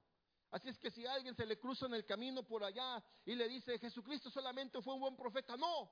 Así 0.53 0.69
es 0.69 0.79
que 0.79 0.91
si 0.91 1.07
a 1.07 1.15
alguien 1.15 1.35
se 1.35 1.47
le 1.47 1.59
cruza 1.59 1.87
en 1.87 1.95
el 1.95 2.05
camino 2.05 2.43
por 2.43 2.63
allá 2.63 3.03
y 3.25 3.35
le 3.35 3.49
dice, 3.49 3.79
Jesucristo 3.79 4.31
solamente 4.31 4.83
fue 4.83 4.95
un 4.95 5.01
buen 5.01 5.17
profeta, 5.17 5.57
no. 5.57 5.91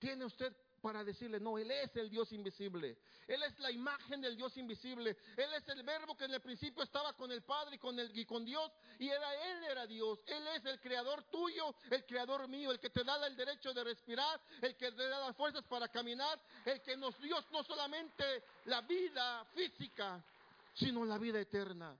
Tiene 0.00 0.24
usted 0.24 0.52
para 0.80 1.04
decirle, 1.04 1.38
no, 1.38 1.56
Él 1.56 1.70
es 1.70 1.94
el 1.94 2.10
Dios 2.10 2.32
invisible. 2.32 2.98
Él 3.28 3.40
es 3.44 3.56
la 3.60 3.70
imagen 3.70 4.20
del 4.20 4.36
Dios 4.36 4.56
invisible. 4.56 5.16
Él 5.36 5.54
es 5.54 5.68
el 5.68 5.84
verbo 5.84 6.16
que 6.16 6.24
en 6.24 6.34
el 6.34 6.40
principio 6.40 6.82
estaba 6.82 7.12
con 7.12 7.30
el 7.30 7.42
Padre 7.42 7.76
y 7.76 7.78
con, 7.78 7.96
el, 7.96 8.10
y 8.18 8.24
con 8.24 8.44
Dios. 8.44 8.72
Y 8.98 9.08
era 9.08 9.52
Él 9.52 9.64
era 9.64 9.86
Dios. 9.86 10.18
Él 10.26 10.44
es 10.48 10.64
el 10.64 10.80
creador 10.80 11.22
tuyo, 11.30 11.72
el 11.90 12.04
creador 12.06 12.48
mío, 12.48 12.72
el 12.72 12.80
que 12.80 12.90
te 12.90 13.04
da 13.04 13.24
el 13.24 13.36
derecho 13.36 13.72
de 13.72 13.84
respirar, 13.84 14.40
el 14.62 14.76
que 14.76 14.90
te 14.90 15.06
da 15.06 15.20
las 15.20 15.36
fuerzas 15.36 15.64
para 15.66 15.86
caminar, 15.88 16.40
el 16.64 16.82
que 16.82 16.96
nos 16.96 17.16
dio 17.20 17.36
no 17.52 17.62
solamente 17.62 18.24
la 18.64 18.80
vida 18.80 19.44
física, 19.54 20.24
sino 20.74 21.04
la 21.04 21.18
vida 21.18 21.38
eterna. 21.38 21.96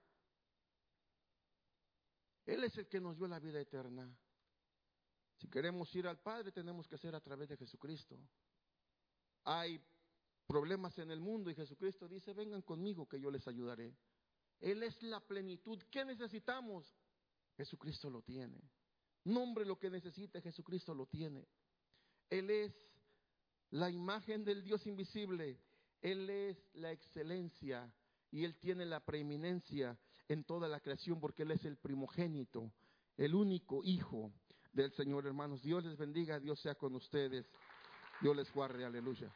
Él 2.50 2.64
es 2.64 2.76
el 2.78 2.88
que 2.88 3.00
nos 3.00 3.16
dio 3.16 3.28
la 3.28 3.38
vida 3.38 3.60
eterna. 3.60 4.12
Si 5.36 5.46
queremos 5.46 5.94
ir 5.94 6.08
al 6.08 6.18
Padre, 6.18 6.50
tenemos 6.50 6.88
que 6.88 6.98
ser 6.98 7.14
a 7.14 7.20
través 7.20 7.48
de 7.48 7.56
Jesucristo. 7.56 8.18
Hay 9.44 9.80
problemas 10.48 10.98
en 10.98 11.12
el 11.12 11.20
mundo 11.20 11.48
y 11.48 11.54
Jesucristo 11.54 12.08
dice, 12.08 12.32
vengan 12.34 12.62
conmigo 12.62 13.08
que 13.08 13.20
yo 13.20 13.30
les 13.30 13.46
ayudaré. 13.46 13.94
Él 14.58 14.82
es 14.82 15.00
la 15.00 15.20
plenitud. 15.20 15.80
¿Qué 15.92 16.04
necesitamos? 16.04 16.92
Jesucristo 17.56 18.10
lo 18.10 18.20
tiene. 18.22 18.60
Nombre 19.22 19.64
lo 19.64 19.78
que 19.78 19.88
necesite, 19.88 20.42
Jesucristo 20.42 20.92
lo 20.92 21.06
tiene. 21.06 21.46
Él 22.28 22.50
es 22.50 22.74
la 23.70 23.90
imagen 23.90 24.44
del 24.44 24.64
Dios 24.64 24.88
invisible. 24.88 25.56
Él 26.02 26.28
es 26.28 26.58
la 26.74 26.90
excelencia 26.90 27.94
y 28.32 28.42
Él 28.42 28.58
tiene 28.58 28.86
la 28.86 28.98
preeminencia 28.98 29.96
en 30.30 30.44
toda 30.44 30.68
la 30.68 30.78
creación 30.78 31.18
porque 31.18 31.42
Él 31.42 31.50
es 31.50 31.64
el 31.64 31.76
primogénito, 31.76 32.72
el 33.16 33.34
único 33.34 33.82
hijo 33.82 34.32
del 34.72 34.92
Señor, 34.92 35.26
hermanos. 35.26 35.60
Dios 35.60 35.84
les 35.84 35.96
bendiga, 35.96 36.38
Dios 36.38 36.60
sea 36.60 36.76
con 36.76 36.94
ustedes. 36.94 37.50
Dios 38.20 38.36
les 38.36 38.52
guarde, 38.54 38.84
aleluya. 38.84 39.28